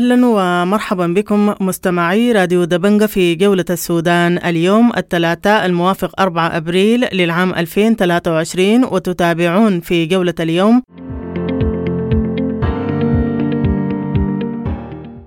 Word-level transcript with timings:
أهلا 0.00 0.26
ومرحبا 0.26 1.06
بكم 1.06 1.54
مستمعي 1.60 2.32
راديو 2.32 2.64
دبنجة 2.64 3.06
في 3.06 3.34
جولة 3.34 3.64
السودان. 3.70 4.38
اليوم 4.38 4.92
الثلاثاء 4.96 5.66
الموافق 5.66 6.20
4 6.20 6.56
أبريل 6.56 7.06
للعام 7.12 7.54
2023 7.54 8.84
وتتابعون 8.84 9.80
في 9.80 10.06
جولة 10.06 10.34
اليوم. 10.40 10.82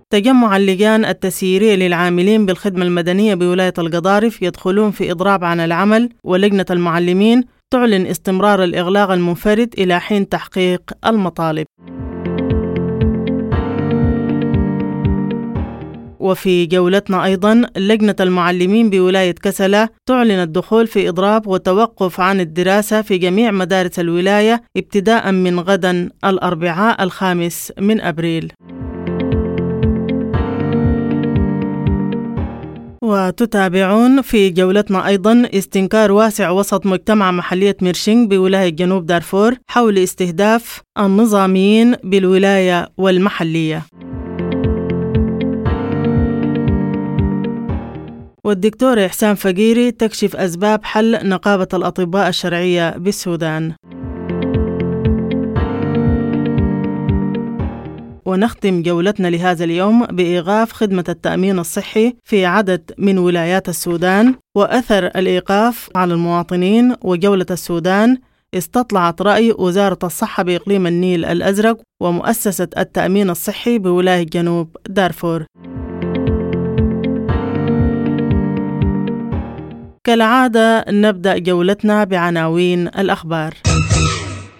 تجمع 0.09 0.57
اللجان 0.57 1.05
التسييرية 1.05 1.75
للعاملين 1.75 2.45
بالخدمة 2.45 2.85
المدنية 2.85 3.35
بولاية 3.35 3.73
القضارف 3.77 4.41
يدخلون 4.41 4.91
في 4.91 5.11
إضراب 5.11 5.43
عن 5.43 5.59
العمل 5.59 6.09
ولجنة 6.23 6.65
المعلمين 6.71 7.43
تعلن 7.71 8.05
استمرار 8.05 8.63
الإغلاق 8.63 9.11
المنفرد 9.11 9.73
إلى 9.77 9.99
حين 9.99 10.29
تحقيق 10.29 10.81
المطالب. 11.05 11.65
وفي 16.23 16.65
جولتنا 16.65 17.25
أيضا 17.25 17.61
لجنة 17.77 18.15
المعلمين 18.19 18.89
بولاية 18.89 19.31
كسلة 19.31 19.89
تعلن 20.05 20.31
الدخول 20.31 20.87
في 20.87 21.09
إضراب 21.09 21.47
وتوقف 21.47 22.19
عن 22.19 22.39
الدراسة 22.39 23.01
في 23.01 23.17
جميع 23.17 23.51
مدارس 23.51 23.99
الولاية 23.99 24.63
ابتداء 24.77 25.31
من 25.31 25.59
غدا 25.59 26.09
الأربعاء 26.25 27.03
الخامس 27.03 27.73
من 27.79 28.01
أبريل. 28.01 28.51
وتتابعون 33.03 34.21
في 34.21 34.49
جولتنا 34.49 35.07
أيضا 35.07 35.49
استنكار 35.53 36.11
واسع 36.11 36.49
وسط 36.49 36.85
مجتمع 36.85 37.31
محلية 37.31 37.77
ميرشينغ 37.81 38.27
بولاية 38.27 38.69
جنوب 38.69 39.05
دارفور 39.05 39.55
حول 39.67 39.97
استهداف 39.97 40.81
النظاميين 40.99 41.95
بالولاية 42.03 42.89
والمحلية. 42.97 43.81
والدكتور 48.45 49.05
إحسان 49.05 49.35
فقيري 49.35 49.91
تكشف 49.91 50.35
أسباب 50.35 50.85
حل 50.85 51.29
نقابة 51.29 51.67
الأطباء 51.73 52.29
الشرعية 52.29 52.97
بالسودان. 52.97 53.73
ونختم 58.25 58.81
جولتنا 58.81 59.27
لهذا 59.27 59.63
اليوم 59.63 60.05
بإيقاف 60.05 60.71
خدمة 60.71 61.03
التأمين 61.09 61.59
الصحي 61.59 62.15
في 62.23 62.45
عدد 62.45 62.91
من 62.97 63.17
ولايات 63.17 63.69
السودان 63.69 64.35
وأثر 64.55 65.05
الإيقاف 65.05 65.89
على 65.95 66.13
المواطنين 66.13 66.95
وجولة 67.01 67.45
السودان. 67.51 68.17
استطلعت 68.53 69.21
رأي 69.21 69.51
وزارة 69.51 69.99
الصحة 70.03 70.43
بإقليم 70.43 70.87
النيل 70.87 71.25
الأزرق 71.25 71.81
ومؤسسة 72.01 72.67
التأمين 72.77 73.29
الصحي 73.29 73.77
بولاية 73.77 74.23
جنوب 74.23 74.77
دارفور. 74.89 75.45
كالعادة 80.05 80.85
نبدأ 80.89 81.37
جولتنا 81.37 82.03
بعناوين 82.03 82.87
الأخبار. 82.87 83.53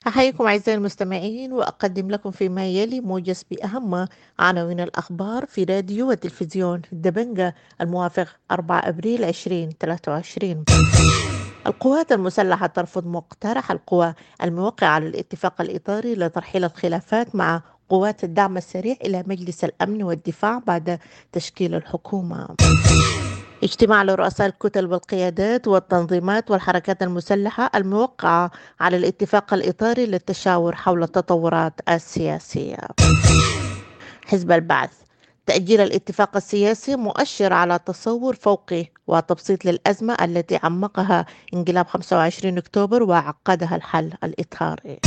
أحييكم 0.07 0.47
أعزائي 0.47 0.77
المستمعين 0.77 1.53
وأقدم 1.53 2.11
لكم 2.11 2.31
فيما 2.31 2.67
يلي 2.67 3.01
موجز 3.01 3.45
بأهم 3.51 4.07
عناوين 4.39 4.79
الأخبار 4.79 5.45
في 5.45 5.63
راديو 5.63 6.09
وتلفزيون 6.09 6.81
دبنجة 6.91 7.55
الموافق 7.81 8.27
4 8.51 8.79
أبريل 8.89 9.23
2023 9.23 10.63
القوات 11.67 12.11
المسلحة 12.11 12.67
ترفض 12.67 13.07
مقترح 13.07 13.71
القوى 13.71 14.13
الموقع 14.43 14.87
على 14.87 15.07
الاتفاق 15.07 15.61
الإطاري 15.61 16.15
لترحيل 16.15 16.63
الخلافات 16.63 17.35
مع 17.35 17.61
قوات 17.89 18.23
الدعم 18.23 18.57
السريع 18.57 18.95
إلى 19.05 19.23
مجلس 19.27 19.63
الأمن 19.63 20.03
والدفاع 20.03 20.61
بعد 20.67 20.99
تشكيل 21.31 21.75
الحكومة. 21.75 22.47
اجتماع 23.63 24.03
لرؤساء 24.03 24.47
الكتل 24.47 24.85
والقيادات 24.85 25.67
والتنظيمات 25.67 26.51
والحركات 26.51 27.03
المسلحة 27.03 27.71
الموقعة 27.75 28.51
على 28.79 28.97
الاتفاق 28.97 29.53
الإطاري 29.53 30.05
للتشاور 30.05 30.75
حول 30.75 31.03
التطورات 31.03 31.73
السياسية. 31.89 32.77
حزب 34.25 34.51
البعث. 34.51 34.89
تأجيل 35.45 35.81
الاتفاق 35.81 36.35
السياسي 36.35 36.95
مؤشر 36.95 37.53
على 37.53 37.79
تصور 37.85 38.35
فوقي 38.35 38.85
وتبسيط 39.07 39.65
للأزمة 39.65 40.17
التي 40.21 40.59
عمقها 40.63 41.25
انقلاب 41.53 41.87
25 41.87 42.57
أكتوبر 42.57 43.03
وعقدها 43.03 43.75
الحل 43.75 44.13
الإطاري. 44.23 44.99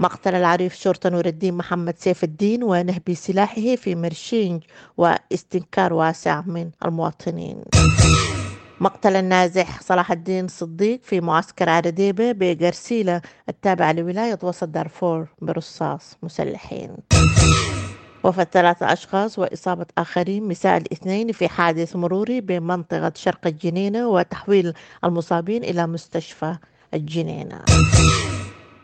مقتل 0.00 0.34
العريف 0.34 0.74
شرطة 0.74 1.10
نور 1.10 1.26
الدين 1.26 1.54
محمد 1.54 1.94
سيف 1.98 2.24
الدين 2.24 2.62
ونهب 2.62 3.14
سلاحه 3.14 3.76
في 3.76 3.94
مرشينج 3.94 4.62
واستنكار 4.96 5.92
واسع 5.92 6.42
من 6.46 6.70
المواطنين. 6.84 7.62
مقتل 8.80 9.16
النازح 9.16 9.82
صلاح 9.82 10.12
الدين 10.12 10.48
صديق 10.48 11.00
في 11.02 11.20
معسكر 11.20 11.68
عرديبة 11.68 12.32
بقرسيلة 12.32 13.20
التابعة 13.48 13.92
لولاية 13.92 14.38
وسط 14.42 14.68
دارفور 14.68 15.26
برصاص 15.42 16.16
مسلحين. 16.22 16.90
وفاة 18.24 18.46
ثلاثة 18.52 18.92
أشخاص 18.92 19.38
وإصابة 19.38 19.86
آخرين 19.98 20.48
مساء 20.48 20.76
الاثنين 20.76 21.32
في 21.32 21.48
حادث 21.48 21.96
مروري 21.96 22.40
بمنطقة 22.40 23.12
شرق 23.14 23.46
الجنينة 23.46 24.08
وتحويل 24.08 24.72
المصابين 25.04 25.64
إلى 25.64 25.86
مستشفى 25.86 26.56
الجنينة. 26.94 27.60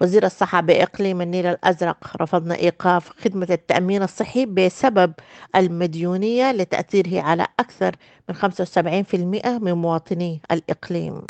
وزير 0.03 0.27
الصحة 0.27 0.61
بإقليم 0.61 1.21
النيل 1.21 1.47
الأزرق 1.47 1.97
رفضنا 2.23 2.55
إيقاف 2.55 3.11
خدمة 3.25 3.47
التأمين 3.51 4.03
الصحي 4.03 4.47
بسبب 4.47 5.13
المديونية 5.57 6.53
لتأثيره 6.53 7.23
على 7.23 7.47
أكثر 7.61 7.97
من 8.29 8.35
75% 8.35 9.59
من 9.59 9.73
مواطني 9.73 10.41
الإقليم. 10.51 11.23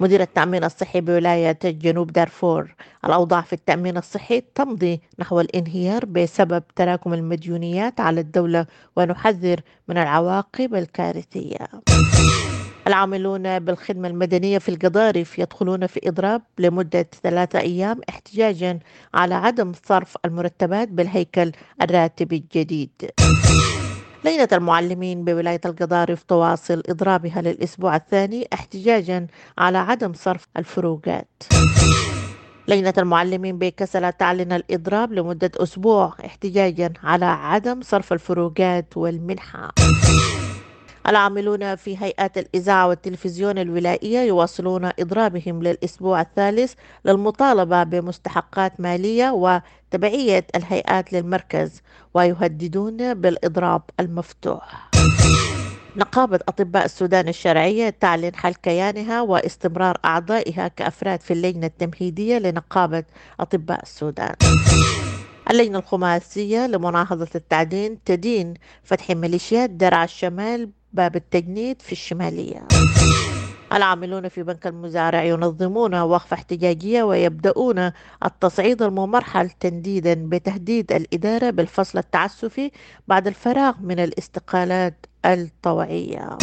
مدير 0.00 0.20
التأمين 0.20 0.64
الصحي 0.64 1.00
بولاية 1.00 1.58
جنوب 1.64 2.12
دارفور 2.12 2.74
الأوضاع 3.04 3.40
في 3.40 3.52
التأمين 3.52 3.96
الصحي 3.96 4.42
تمضي 4.54 5.00
نحو 5.18 5.40
الانهيار 5.40 6.04
بسبب 6.04 6.62
تراكم 6.76 7.14
المديونيات 7.14 8.00
على 8.00 8.20
الدولة 8.20 8.66
ونحذر 8.96 9.60
من 9.88 9.98
العواقب 9.98 10.74
الكارثية. 10.74 11.68
العاملون 12.86 13.58
بالخدمة 13.58 14.08
المدنية 14.08 14.58
في 14.58 14.68
القضارف 14.68 15.38
يدخلون 15.38 15.86
في 15.86 16.00
إضراب 16.08 16.42
لمدة 16.58 17.06
ثلاثة 17.22 17.58
أيام 17.58 18.00
احتجاجا 18.08 18.78
على 19.14 19.34
عدم 19.34 19.72
صرف 19.88 20.16
المرتبات 20.24 20.88
بالهيكل 20.88 21.52
الراتبي 21.82 22.36
الجديد. 22.36 23.10
لجنة 24.24 24.48
المعلمين 24.52 25.24
بولاية 25.24 25.60
القضارف 25.64 26.22
تواصل 26.22 26.82
إضرابها 26.88 27.42
للأسبوع 27.42 27.96
الثاني 27.96 28.48
احتجاجا 28.52 29.26
على 29.58 29.78
عدم 29.78 30.12
صرف 30.12 30.48
الفروقات. 30.56 31.42
لجنة 32.68 32.94
المعلمين 32.98 33.58
بكسلة 33.58 34.10
تعلن 34.10 34.52
الإضراب 34.52 35.12
لمدة 35.12 35.50
أسبوع 35.56 36.14
احتجاجا 36.24 36.92
على 37.02 37.24
عدم 37.24 37.80
صرف 37.82 38.12
الفروقات 38.12 38.96
والمنحة. 38.96 39.70
العاملون 41.08 41.76
في 41.76 41.98
هيئات 41.98 42.38
الإذاعة 42.38 42.88
والتلفزيون 42.88 43.58
الولائية 43.58 44.18
يواصلون 44.20 44.84
إضرابهم 44.84 45.62
للأسبوع 45.62 46.20
الثالث 46.20 46.74
للمطالبة 47.04 47.82
بمستحقات 47.82 48.80
مالية 48.80 49.30
وتبعية 49.30 50.46
الهيئات 50.56 51.12
للمركز 51.12 51.82
ويهددون 52.14 53.14
بالإضراب 53.14 53.82
المفتوح. 54.00 54.90
نقابة 55.96 56.40
أطباء 56.48 56.84
السودان 56.84 57.28
الشرعية 57.28 57.90
تعلن 57.90 58.34
حل 58.34 58.54
كيانها 58.54 59.20
واستمرار 59.20 59.98
أعضائها 60.04 60.68
كأفراد 60.68 61.20
في 61.20 61.32
اللجنة 61.32 61.66
التمهيدية 61.66 62.38
لنقابة 62.38 63.04
أطباء 63.40 63.82
السودان. 63.82 64.34
اللجنة 65.50 65.78
الخماسية 65.78 66.66
لمناهضة 66.66 67.28
التعدين 67.34 68.04
تدين 68.04 68.54
فتح 68.82 69.10
ميليشيات 69.10 69.70
درع 69.70 70.04
الشمال 70.04 70.70
باب 70.94 71.16
التجنيد 71.16 71.82
في 71.82 71.92
الشمالية. 71.92 72.68
العاملون 73.72 74.28
في 74.28 74.42
بنك 74.42 74.66
المزارع 74.66 75.22
ينظمون 75.24 75.94
وقفة 75.94 76.34
احتجاجية 76.34 77.02
ويبدأون 77.02 77.92
التصعيد 78.24 78.82
الممرحل 78.82 79.50
تنديدا 79.50 80.14
بتهديد 80.14 80.92
الإدارة 80.92 81.50
بالفصل 81.50 81.98
التعسفي 81.98 82.70
بعد 83.08 83.26
الفراغ 83.26 83.74
من 83.80 83.98
الاستقالات 84.00 85.06
الطوعية. 85.24 86.38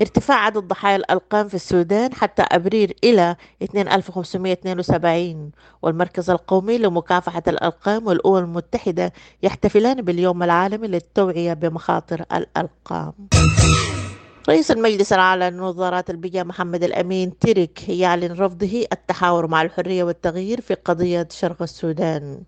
ارتفاع 0.00 0.36
عدد 0.36 0.58
ضحايا 0.58 0.96
الألقام 0.96 1.48
في 1.48 1.54
السودان 1.54 2.14
حتى 2.14 2.42
أبريل 2.42 2.94
إلى 3.04 3.36
2572 3.62 5.50
والمركز 5.82 6.30
القومي 6.30 6.78
لمكافحة 6.78 7.42
الألقام 7.48 8.06
والأمم 8.06 8.36
المتحدة 8.36 9.12
يحتفلان 9.42 10.02
باليوم 10.02 10.42
العالمي 10.42 10.88
للتوعية 10.88 11.52
بمخاطر 11.52 12.24
الألقام 12.32 13.12
رئيس 14.48 14.70
المجلس 14.70 15.12
الأعلى 15.12 15.50
لنظارات 15.50 16.10
البيئة 16.10 16.42
محمد 16.42 16.84
الأمين 16.84 17.38
ترك 17.38 17.88
يعلن 17.88 18.32
رفضه 18.32 18.84
التحاور 18.92 19.46
مع 19.46 19.62
الحرية 19.62 20.04
والتغيير 20.04 20.60
في 20.60 20.74
قضية 20.74 21.28
شرق 21.30 21.62
السودان. 21.62 22.42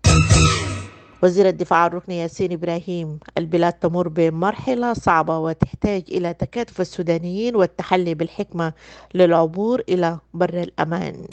وزير 1.23 1.47
الدفاع 1.47 1.87
الركني 1.87 2.19
ياسين 2.19 2.51
إبراهيم 2.51 3.19
البلاد 3.37 3.73
تمر 3.73 4.07
بمرحلة 4.07 4.93
صعبة 4.93 5.37
وتحتاج 5.37 6.03
إلى 6.11 6.33
تكاتف 6.33 6.81
السودانيين 6.81 7.55
والتحلي 7.55 8.13
بالحكمة 8.13 8.73
للعبور 9.13 9.81
إلى 9.89 10.19
بر 10.33 10.61
الأمان. 10.61 11.25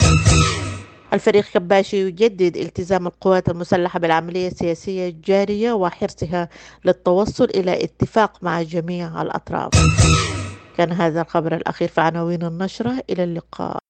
الفريق 1.13 1.45
كباشي 1.53 2.07
يجدد 2.07 2.57
التزام 2.57 3.07
القوات 3.07 3.49
المسلحة 3.49 3.99
بالعملية 3.99 4.47
السياسية 4.47 5.09
الجارية 5.09 5.73
وحرصها 5.73 6.49
للتوصل 6.85 7.43
إلى 7.43 7.83
اتفاق 7.83 8.43
مع 8.43 8.61
جميع 8.61 9.21
الأطراف. 9.21 9.71
كان 10.77 10.91
هذا 10.91 11.21
الخبر 11.21 11.55
الأخير 11.55 11.87
في 11.87 12.01
عناوين 12.01 12.43
النشرة؟ 12.43 13.03
إلى 13.09 13.23
اللقاء. 13.23 13.88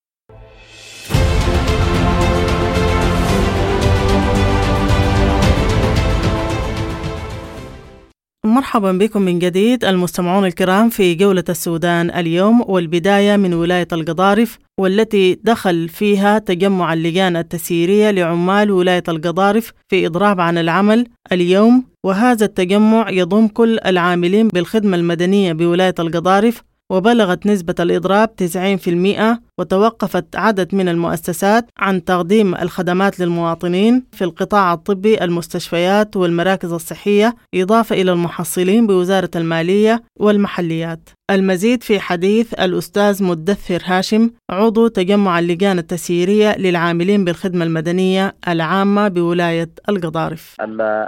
مرحبا 8.50 8.92
بكم 8.92 9.22
من 9.22 9.40
جديد 9.40 9.86
المستمعون 9.86 10.46
الكرام 10.46 10.90
في 10.90 11.16
جولة 11.16 11.44
السودان 11.50 12.10
اليوم 12.10 12.62
والبداية 12.68 13.36
من 13.38 13.54
ولاية 13.54 13.88
القضارف 13.92 14.58
والتي 14.80 15.40
دخل 15.44 15.90
فيها 15.90 16.40
تجمع 16.40 16.94
اللجان 16.94 17.36
التسييرية 17.38 18.12
لعمال 18.12 18.72
ولاية 18.72 19.04
القضارف 19.08 19.74
في 19.90 20.06
إضراب 20.06 20.42
عن 20.42 20.58
العمل 20.58 21.08
اليوم 21.32 21.84
وهذا 22.06 22.46
التجمع 22.46 23.10
يضم 23.10 23.48
كل 23.48 23.80
العاملين 23.86 24.48
بالخدمة 24.48 24.98
المدنية 24.98 25.54
بولاية 25.54 25.96
القضارف 26.00 26.62
وبلغت 26.92 27.46
نسبة 27.46 27.76
الإضراب 27.80 28.30
90% 28.36 29.40
وتوقفت 29.60 30.36
عدد 30.36 30.76
من 30.76 30.90
المؤسسات 30.90 31.66
عن 31.78 32.04
تقديم 32.06 32.56
الخدمات 32.56 33.20
للمواطنين 33.20 34.04
في 34.12 34.24
القطاع 34.24 34.74
الطبي 34.74 35.24
المستشفيات 35.24 36.18
والمراكز 36.18 36.74
الصحية 36.74 37.36
إضافة 37.56 38.02
إلى 38.02 38.12
المحصلين 38.12 38.88
بوزارة 38.88 39.30
المالية 39.36 40.04
والمحليات. 40.20 41.10
المزيد 41.32 41.84
في 41.84 42.00
حديث 42.00 42.54
الأستاذ 42.54 43.24
مدثر 43.24 43.82
هاشم 43.86 44.32
عضو 44.50 44.88
تجمع 44.88 45.40
اللجان 45.40 45.80
التسييرية 45.80 46.58
للعاملين 46.58 47.26
بالخدمة 47.26 47.66
المدنية 47.66 48.36
العامة 48.48 49.08
بولاية 49.08 49.70
القضارف. 49.90 50.56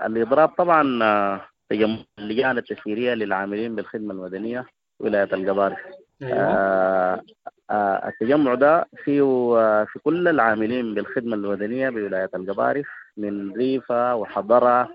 الإضراب 0.06 0.50
طبعا 0.50 1.04
آه، 1.04 1.42
تجمع 1.69 1.98
اللجان 2.19 2.57
التسييرية 2.57 3.13
للعاملين 3.13 3.75
بالخدمة 3.75 4.13
المدنية. 4.13 4.66
ولاية 5.01 5.24
القضارف 5.33 5.77
أيوة. 6.21 6.33
آه 6.38 7.21
آه 7.69 8.07
التجمع 8.07 8.53
ده 8.56 8.86
فيه 9.03 9.21
آه 9.57 9.83
في 9.83 10.00
كل 10.00 10.27
العاملين 10.27 10.94
بالخدمة 10.94 11.36
المدنيه 11.36 11.89
بولاية 11.89 12.30
القضارف 12.36 12.86
من 13.18 13.51
ريفة 13.53 14.15
وحضرة 14.15 14.89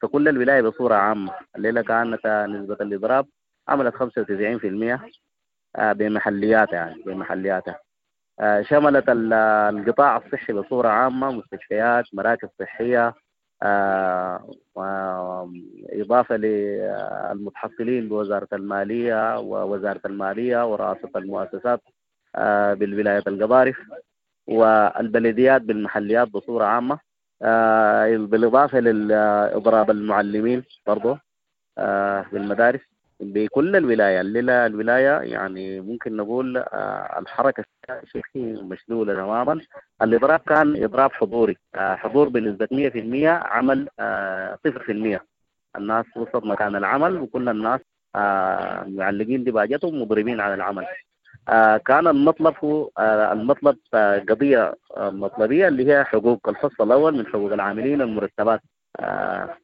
في 0.00 0.06
كل 0.06 0.28
الولاية 0.28 0.62
بصورة 0.62 0.94
عامة. 0.94 1.32
الليلة 1.56 1.82
كانت 1.82 2.26
نسبة 2.50 2.76
الإضراب 2.80 3.26
عملت 3.68 3.94
95% 3.94 5.00
آه 5.76 5.92
بمحلياتها 5.92 6.74
يعني 6.76 7.02
بمحلياتها. 7.06 7.78
شملت 8.62 9.04
القطاع 9.08 10.16
الصحي 10.16 10.52
بصورة 10.52 10.88
عامة 10.88 11.30
مستشفيات 11.30 12.04
مراكز 12.12 12.48
صحية 12.60 13.14
إضافة 15.92 16.36
للمتحصلين 16.36 18.08
بوزارة 18.08 18.48
المالية 18.52 19.38
ووزارة 19.38 20.00
المالية 20.06 20.72
ورئاسة 20.72 21.10
المؤسسات 21.16 21.80
آه، 22.36 22.74
بالولاية 22.74 23.22
القضارف 23.26 23.76
والبلديات 24.46 25.62
بالمحليات 25.62 26.28
بصورة 26.28 26.64
عامة. 26.64 26.98
آه، 27.42 28.16
بالإضافة 28.16 28.80
لإضراب 28.80 29.90
المعلمين 29.90 30.64
برضه 30.86 31.18
بالمدارس. 32.32 32.95
بكل 33.20 33.76
الولاية. 33.76 34.20
الليلة 34.20 34.66
الولاية 34.66 35.20
يعني 35.32 35.80
ممكن 35.80 36.16
نقول 36.16 36.56
آه، 36.56 37.18
الحركة 37.18 37.64
السياسية 37.90 38.62
مشلولة 38.62 39.14
تماما. 39.14 39.60
الإضراب 40.02 40.40
كان 40.40 40.84
إضراب 40.84 41.12
حضوري. 41.12 41.56
آه، 41.74 41.94
حضور 41.94 42.28
بنسبة 42.28 42.68
100% 42.72 43.28
عمل 43.28 43.88
0% 44.64 45.16
آه، 45.16 45.78
الناس 45.78 46.04
وسط 46.16 46.44
مكان 46.44 46.76
العمل 46.76 47.16
وكل 47.16 47.48
الناس 47.48 47.80
معلقين 48.86 49.44
دباجتهم 49.44 50.02
مضربين 50.02 50.40
على 50.40 50.54
العمل. 50.54 50.86
كان 51.86 52.06
المطلب 52.06 52.54
هو 52.64 52.90
المطلب 53.32 53.76
قضية 54.28 54.74
مطلبية 54.98 55.68
اللي 55.68 55.92
هي 55.92 56.04
حقوق 56.04 56.48
الفصل 56.48 56.84
الأول 56.86 57.16
من 57.16 57.26
حقوق 57.26 57.52
العاملين 57.52 58.02
المرتبات. 58.02 58.60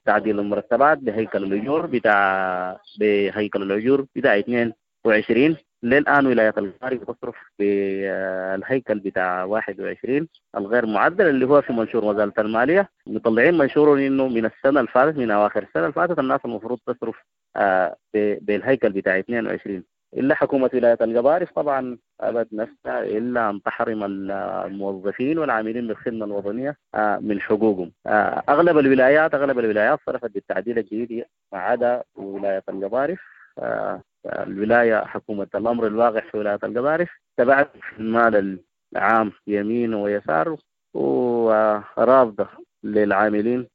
تعديل 0.05 0.41
المرتبات 0.41 0.99
بهيكل 0.99 1.45
الأجور 1.45 1.87
بتاع 1.87 2.81
بهيكل 2.99 3.63
الأجور 3.63 4.07
بتاع 4.17 4.39
22 4.39 5.57
للآن 5.83 6.27
ولاية 6.27 6.55
القاري 6.59 6.97
بتصرف 6.99 7.37
بالهيكل 7.59 8.99
بتاع 8.99 9.45
21 9.45 10.29
الغير 10.57 10.87
معدل 10.87 11.29
اللي 11.29 11.47
هو 11.47 11.63
في 11.63 11.73
منشور 11.73 12.05
وزارة 12.05 12.35
المالية. 12.39 12.89
مطلعين 13.07 13.59
منشور 13.59 13.99
إنه 13.99 14.29
من 14.29 14.45
السنة 14.45 14.81
اللي 14.81 14.91
من 15.19 15.31
أواخر 15.31 15.63
السنة 15.63 15.83
اللي 15.83 15.93
الناس 16.19 16.41
المفروض 16.45 16.79
تصرف 16.87 17.17
آه، 17.57 17.97
بالهيكل 18.15 18.93
بتاع 18.93 19.19
22 19.19 19.85
إلا 20.17 20.35
حكومة 20.35 20.71
ولاية 20.75 20.99
القضارف 21.01 21.53
طبعا 21.53 21.99
أبد 22.21 22.49
نفسها 22.53 23.03
إلا 23.03 23.51
أن 23.51 23.63
تحرم 23.63 24.05
الموظفين 24.31 25.39
والعاملين 25.39 25.87
بالخدمة 25.87 26.25
الوطنية 26.25 26.77
آه، 26.95 27.19
من 27.19 27.41
حقوقهم. 27.41 27.93
آه، 28.07 28.43
أغلب 28.49 28.79
الولايات 28.79 29.35
أغلب 29.35 29.59
الولايات 29.59 29.99
صرفت 30.07 30.31
بالتعديل 30.31 30.79
الجديد 30.79 31.25
ما 31.53 31.59
عدا 31.59 32.03
ولاية 32.15 32.63
القضارف 32.69 33.21
آه، 33.59 34.03
الولاية 34.27 35.05
حكومة 35.05 35.49
الأمر 35.55 35.87
الواقع 35.87 36.21
في 36.21 36.39
ولاية 36.39 36.59
القضارف 36.65 37.11
تبعت 37.37 37.71
المال 37.99 38.59
العام 38.93 39.33
يمين 39.47 39.95
ويسار 39.95 40.57
ورافضة 40.95 42.49
للعاملين 42.85 43.69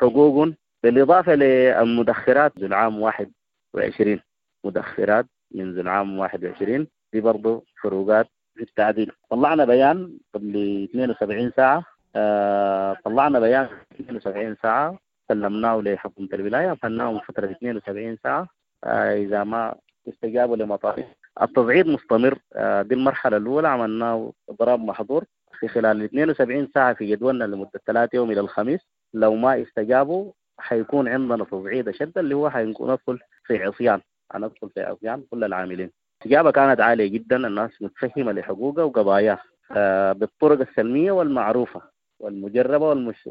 حقوق 0.00 0.48
بالإضافة 0.82 1.34
للمدخرات 1.34 2.52
للعام 2.56 3.00
21 3.00 4.20
مدخرات 4.64 5.26
منذ 5.54 5.78
العام 5.78 6.18
21 6.18 6.86
دي 7.12 7.20
برضه 7.20 7.64
فروقات 7.82 8.26
في 8.54 8.62
التعديل. 8.62 9.12
طلعنا 9.30 9.64
بيان 9.64 10.18
قبل 10.34 10.84
72 10.90 11.52
ساعة. 11.56 11.84
آه 12.16 12.96
طلعنا 13.04 13.40
بيان 13.40 13.68
72 14.00 14.56
ساعة. 14.62 14.98
سلمناه 15.28 15.80
لحكومة 15.80 16.28
الولاية 16.32 16.72
فناه 16.72 17.18
فترة 17.28 17.50
72 17.50 18.16
ساعة. 18.22 18.48
آه 18.84 19.16
إذا 19.16 19.44
ما 19.44 19.74
استجابوا 20.08 20.56
لمطالب 20.56 21.04
التصعيد 21.42 21.86
مستمر. 21.86 22.38
آه 22.52 22.82
دي 22.82 22.94
المرحلة 22.94 23.36
الأولى. 23.36 23.68
عملناه 23.68 24.32
إضراب 24.48 24.80
محظور. 24.80 25.24
في 25.60 25.68
خلال 25.68 26.02
72 26.02 26.68
ساعة 26.74 26.94
في 26.94 27.06
جدولنا 27.06 27.44
لمدة 27.44 27.80
ثلاثة 27.86 28.16
يوم 28.16 28.30
إلى 28.30 28.40
الخميس. 28.40 28.80
لو 29.14 29.34
ما 29.34 29.62
استجابوا 29.62 30.32
حيكون 30.58 31.08
عندنا 31.08 31.44
تصعيد 31.44 31.88
أشد 31.88 32.18
اللي 32.18 32.34
هو 32.34 32.50
حيكون 32.50 32.90
ندخل 32.90 33.18
في 33.44 33.62
عصيان. 33.62 34.00
هندخل 34.30 34.70
في 34.74 34.80
عصيان 34.80 35.22
كل 35.30 35.44
العاملين. 35.44 35.90
الاستجابة 36.16 36.50
كانت 36.50 36.80
عالية 36.80 37.06
جدا. 37.06 37.36
الناس 37.46 37.70
متفهمة 37.82 38.32
لحقوقها 38.32 38.84
وقضاياها. 38.84 39.42
آه، 39.76 40.12
بالطرق 40.12 40.60
السلمية 40.68 41.12
والمعروفة 41.12 41.82
والمجربة 42.20 42.88
والمش 42.88 43.28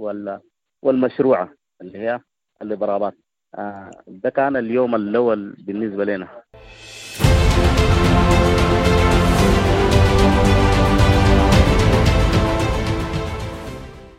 والمشروعة 0.84 1.54
اللي 1.82 1.98
هي 1.98 2.20
الإضرابات. 2.62 3.14
آه، 3.56 3.92
ده 4.08 4.30
كان 4.30 4.56
اليوم 4.56 4.96
الأول 4.96 5.56
بالنسبة 5.60 6.06
لنا. 6.06 6.28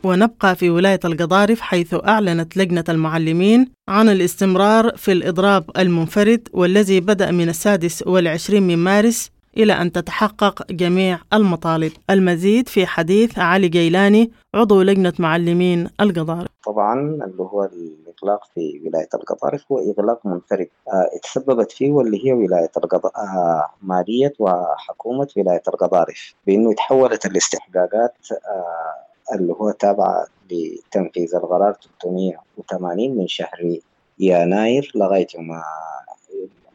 ونبقى 0.03 0.55
في 0.55 0.69
ولاية 0.69 0.99
القضارف 1.05 1.61
حيث 1.61 1.95
أعلنت 2.07 2.57
لجنة 2.57 2.83
المعلمين 2.89 3.67
عن 3.89 4.09
الاستمرار 4.09 4.97
في 4.97 5.11
الإضراب 5.11 5.63
المنفرد 5.77 6.47
والذي 6.53 6.99
بدأ 6.99 7.31
من 7.31 7.49
السادس 7.49 8.03
والعشرين 8.07 8.67
من 8.67 8.77
مارس 8.77 9.31
إلى 9.57 9.73
أن 9.73 9.91
تتحقق 9.91 10.71
جميع 10.71 11.19
المطالب. 11.33 11.91
المزيد 12.09 12.69
في 12.69 12.85
حديث 12.85 13.39
علي 13.39 13.67
جيلاني 13.69 14.31
عضو 14.53 14.81
لجنة 14.81 15.13
معلمين 15.19 15.89
القضارف. 16.01 16.47
طبعا 16.65 16.99
اللي 16.99 17.43
هو 17.43 17.63
الإغلاق 17.63 18.43
في 18.55 18.81
ولاية 18.85 19.09
القضارف 19.13 19.63
هو 19.71 19.77
إغلاق 19.91 20.25
منفرد. 20.25 20.67
آه 20.87 21.09
اتسببت 21.17 21.71
فيه 21.71 21.91
واللي 21.91 22.25
هي 22.27 22.33
ولاية 22.33 22.71
القضارف 22.77 23.15
آه 23.17 23.65
مالية 23.81 24.33
وحكومة 24.39 25.27
ولاية 25.37 25.63
القضارف. 25.67 26.33
بأنه 26.47 26.73
تحولت 26.73 27.25
الاستحقاقات 27.25 28.13
آه 28.31 29.10
اللي 29.33 29.53
هو 29.53 29.71
تابع 29.71 30.25
لتنفيذ 30.51 31.35
القرار 31.35 31.75
380 32.03 33.17
من 33.17 33.27
شهر 33.27 33.77
يناير 34.19 34.91
لغاية 34.95 35.27
يوم 35.35 35.61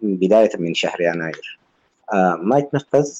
بداية 0.02 0.50
من 0.58 0.74
شهر 0.74 1.00
يناير. 1.00 1.58
آه 2.12 2.38
ما 2.42 2.58
يتنفذ. 2.58 3.10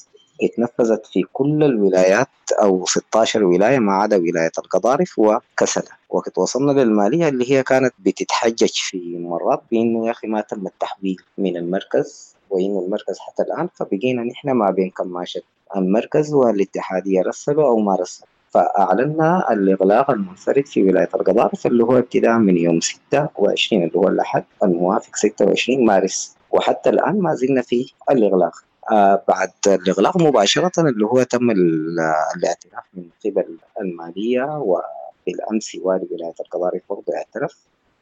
اتنفذت 0.43 1.05
في 1.05 1.23
كل 1.33 1.63
الولايات 1.63 2.27
أو 2.61 2.85
16 2.85 3.43
ولاية 3.43 3.79
ما 3.79 3.93
عدا 3.93 4.17
ولاية 4.17 4.51
القضارف 4.57 5.19
وكسلة. 5.19 5.87
وقت 6.09 6.37
وصلنا 6.37 6.71
للمالية 6.71 7.27
اللي 7.29 7.51
هي 7.51 7.63
كانت 7.63 7.93
بتتحجج 7.99 8.71
في 8.73 9.17
مرات 9.17 9.61
بإنه 9.71 10.05
يا 10.07 10.11
أخي 10.11 10.27
ما 10.27 10.41
تم 10.41 10.67
التحويل 10.67 11.21
من 11.37 11.57
المركز 11.57 12.35
وإنه 12.49 12.79
المركز 12.85 13.19
حتى 13.19 13.43
الآن 13.43 13.69
فبقينا 13.75 14.23
نحن 14.23 14.51
ما 14.51 14.71
بين 14.71 14.89
كماشة 14.89 15.41
المركز 15.75 16.33
والاتحادية 16.33 17.21
رسلوا 17.21 17.67
أو 17.67 17.77
ما 17.79 17.95
رسلوا. 17.95 18.27
فأعلنا 18.57 19.53
الإغلاق 19.53 20.11
المنفرد 20.11 20.65
في 20.65 20.83
ولاية 20.83 21.09
القضارف 21.15 21.65
اللي 21.67 21.83
هو 21.83 21.97
ابتداء 21.97 22.37
من 22.37 22.57
يوم 22.57 22.79
26 22.79 23.83
اللي 23.83 23.95
هو 23.95 24.07
الأحد 24.07 24.43
الموافق 24.63 25.15
26 25.15 25.85
مارس. 25.85 26.35
وحتى 26.51 26.89
الآن 26.89 27.19
ما 27.21 27.33
زلنا 27.35 27.61
في 27.61 27.91
الإغلاق. 28.11 28.53
آه 28.91 29.23
بعد 29.27 29.51
الإغلاق 29.67 30.17
مباشرة 30.17 30.71
اللي 30.89 31.05
هو 31.05 31.23
تم 31.23 31.51
الاعتراف 31.51 32.83
من 32.93 33.03
قبل 33.25 33.57
المالية 33.81 34.43
وبالأمس 34.43 35.77
والي 35.83 36.07
ولاية 36.11 36.33
القضارف 36.39 36.81
برضه 36.89 37.15
اعترف 37.17 37.57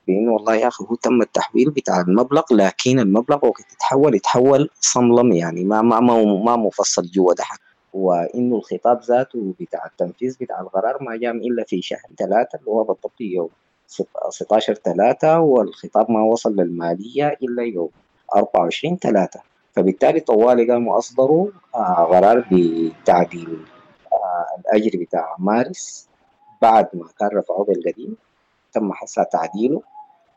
بانه 0.07 0.31
والله 0.33 0.55
يا 0.55 0.67
أخي 0.67 0.83
هو 0.91 0.95
تم 0.95 1.21
التحويل 1.21 1.69
بتاع 1.71 2.01
المبلغ 2.01 2.43
لكن 2.51 3.00
المبلغ 3.00 3.45
وقت 3.45 3.71
يتحول 3.74 4.15
يتحول 4.15 4.69
صملم 4.79 5.31
يعني. 5.31 5.63
ما 5.63 5.81
ما 5.81 6.00
ما, 6.00 6.24
ما 6.24 6.55
مفصل 6.55 7.03
جوا 7.05 7.33
ده 7.33 7.43
وإنه 7.95 8.55
الخطاب 8.55 9.01
ذاته 9.01 9.53
بتاع 9.59 9.85
التنفيذ 9.85 10.37
بتاع 10.41 10.61
القرار 10.61 11.03
ما 11.03 11.15
جاء 11.17 11.31
إلا 11.31 11.63
في 11.63 11.81
شهر 11.81 11.99
ثلاثة 12.17 12.59
اللي 12.59 12.71
هو 12.71 12.83
بالضبط 12.83 13.21
يوم 13.21 13.49
16 14.29 14.73
ثلاثة 14.73 15.39
والخطاب 15.39 16.11
ما 16.11 16.21
وصل 16.23 16.55
للمالية 16.55 17.37
إلا 17.43 17.63
يوم 17.63 17.89
24 18.35 18.97
ثلاثة. 18.97 19.39
فبالتالي 19.75 20.19
طوالي 20.19 20.71
قاموا 20.71 20.97
أصدروا 20.97 21.47
آه 21.75 22.03
قرار 22.11 22.45
بتعديل 22.51 23.65
آه 24.13 24.45
الأجر 24.59 24.99
بتاع 24.99 25.35
مارس 25.39 26.09
بعد 26.61 26.87
ما 26.93 27.07
كان 27.19 27.29
رفعوه 27.29 27.65
بالقديم. 27.65 28.17
تم 28.73 28.93
حسا 28.93 29.23
تعديله 29.23 29.81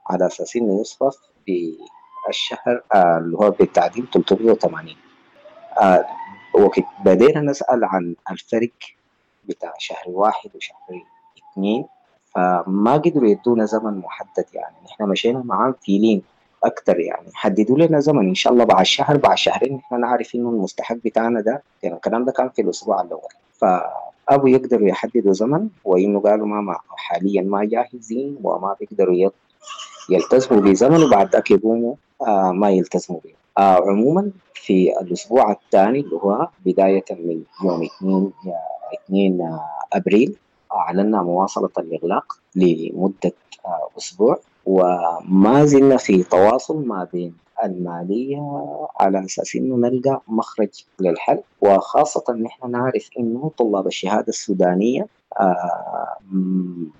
على 0.06 0.26
أساس 0.26 0.56
إنه 0.56 0.80
يصرف 0.80 1.16
بالشهر 1.46 2.82
آه 2.94 3.18
اللي 3.18 3.36
هو 3.36 3.50
بالتعديل 3.50 4.06
380 4.12 4.96
آه 6.58 6.62
وقت 6.64 6.84
بدينا 7.04 7.40
نسأل 7.40 7.84
عن 7.84 8.14
الفرق 8.30 8.70
بتاع 9.48 9.72
شهر 9.78 10.04
واحد 10.06 10.50
وشهر 10.54 11.02
اثنين. 11.52 11.84
فما 12.34 12.92
قدروا 12.92 13.28
يدونا 13.28 13.64
زمن 13.64 13.98
محدد 13.98 14.44
يعني. 14.54 14.74
نحن 14.84 15.04
مشينا 15.04 15.42
معاهم 15.44 15.74
فيلين 15.84 16.22
أكتر 16.64 17.00
يعني. 17.00 17.26
حددوا 17.34 17.78
لنا 17.78 18.00
زمن. 18.00 18.28
إن 18.28 18.34
شاء 18.34 18.52
الله 18.52 18.64
بعد 18.64 18.86
شهر 18.86 19.16
بعد 19.16 19.36
شهرين 19.36 19.74
نحن 19.76 20.00
نعرف 20.00 20.34
إنه 20.34 20.48
المستحق 20.48 20.96
بتاعنا 21.04 21.40
ده 21.40 21.62
يعني 21.82 21.96
الكلام 21.96 22.24
ده 22.24 22.32
كان 22.32 22.48
في 22.48 22.62
الأسبوع 22.62 23.02
الأول. 23.02 23.32
فأبوا 23.52 24.48
يقدروا 24.48 24.88
يحددوا 24.88 25.32
زمن 25.32 25.68
وإنه 25.84 26.20
قالوا 26.20 26.46
ما, 26.46 26.60
ما 26.60 26.78
حاليا 26.96 27.42
ما 27.42 27.64
جاهزين 27.64 28.38
وما 28.42 28.76
بيقدروا 28.80 29.30
يلتزموا 30.10 30.60
بزمن 30.60 31.02
وبعد 31.02 31.28
ذاك 31.32 31.50
يقوموا 31.50 31.94
آه 32.26 32.52
ما 32.52 32.70
يلتزموا 32.70 33.20
به 33.24 33.32
آه 33.58 33.80
عموما 33.90 34.30
في 34.54 34.92
الأسبوع 35.00 35.52
الثاني 35.52 36.00
اللي 36.00 36.16
هو 36.16 36.48
بداية 36.66 37.04
من 37.10 37.42
يوم 37.64 37.82
2 37.98 38.32
2 39.08 39.58
أبريل 39.92 40.36
أعلنا 40.74 41.22
مواصلة 41.22 41.70
الإغلاق 41.78 42.32
لمدة 42.56 43.32
أسبوع 43.98 44.40
وما 44.66 45.64
زلنا 45.64 45.96
في 45.96 46.22
تواصل 46.22 46.86
ما 46.86 47.08
بين 47.12 47.34
المالية 47.64 48.64
على 49.00 49.24
أساس 49.24 49.56
إنه 49.56 49.76
نلقى 49.76 50.22
مخرج 50.28 50.84
للحل. 51.00 51.40
وخاصة 51.60 52.32
نحن 52.32 52.70
نعرف 52.70 53.08
إنه 53.18 53.50
طلاب 53.58 53.86
الشهادة 53.86 54.28
السودانية 54.28 55.06
آه 55.40 56.18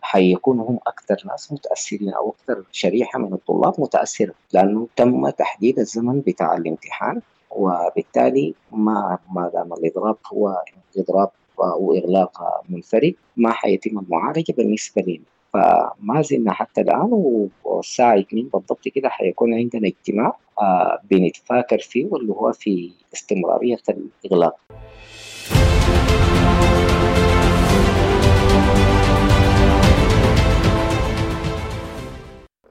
حيكونوا 0.02 0.70
هم 0.70 0.78
أكثر 0.86 1.16
ناس 1.26 1.52
متأثرين 1.52 2.14
أو 2.14 2.30
أكثر 2.30 2.64
شريحة 2.72 3.18
من 3.18 3.32
الطلاب 3.32 3.74
متأثرة 3.78 4.34
لأنه 4.52 4.88
تم 4.96 5.28
تحديد 5.30 5.78
الزمن 5.78 6.20
بتاع 6.20 6.54
الامتحان. 6.56 7.20
وبالتالي 7.50 8.54
ما 8.72 9.18
ما 9.32 9.50
دام 9.54 9.72
الإضراب 9.72 10.16
هو 10.32 10.62
إضراب 10.98 11.30
وإغلاق 11.58 12.42
منفرد 12.68 13.14
ما 13.36 13.52
حيتم 13.52 13.98
المعالجة 13.98 14.52
بالنسبة 14.56 15.02
لنا. 15.02 15.24
فما 15.58 16.22
زلنا 16.22 16.52
حتى 16.52 16.80
الآن 16.80 17.10
والساعة 17.64 18.18
2 18.18 18.48
بالضبط 18.52 18.88
كده 18.88 19.08
حيكون 19.08 19.54
عندنا 19.54 19.88
اجتماع 19.88 20.36
آه 20.60 21.00
بنتفاكر 21.10 21.78
فيه 21.78 22.06
واللي 22.10 22.32
هو 22.32 22.52
في 22.52 22.90
استمرارية 23.14 23.78
الإغلاق. 24.24 24.56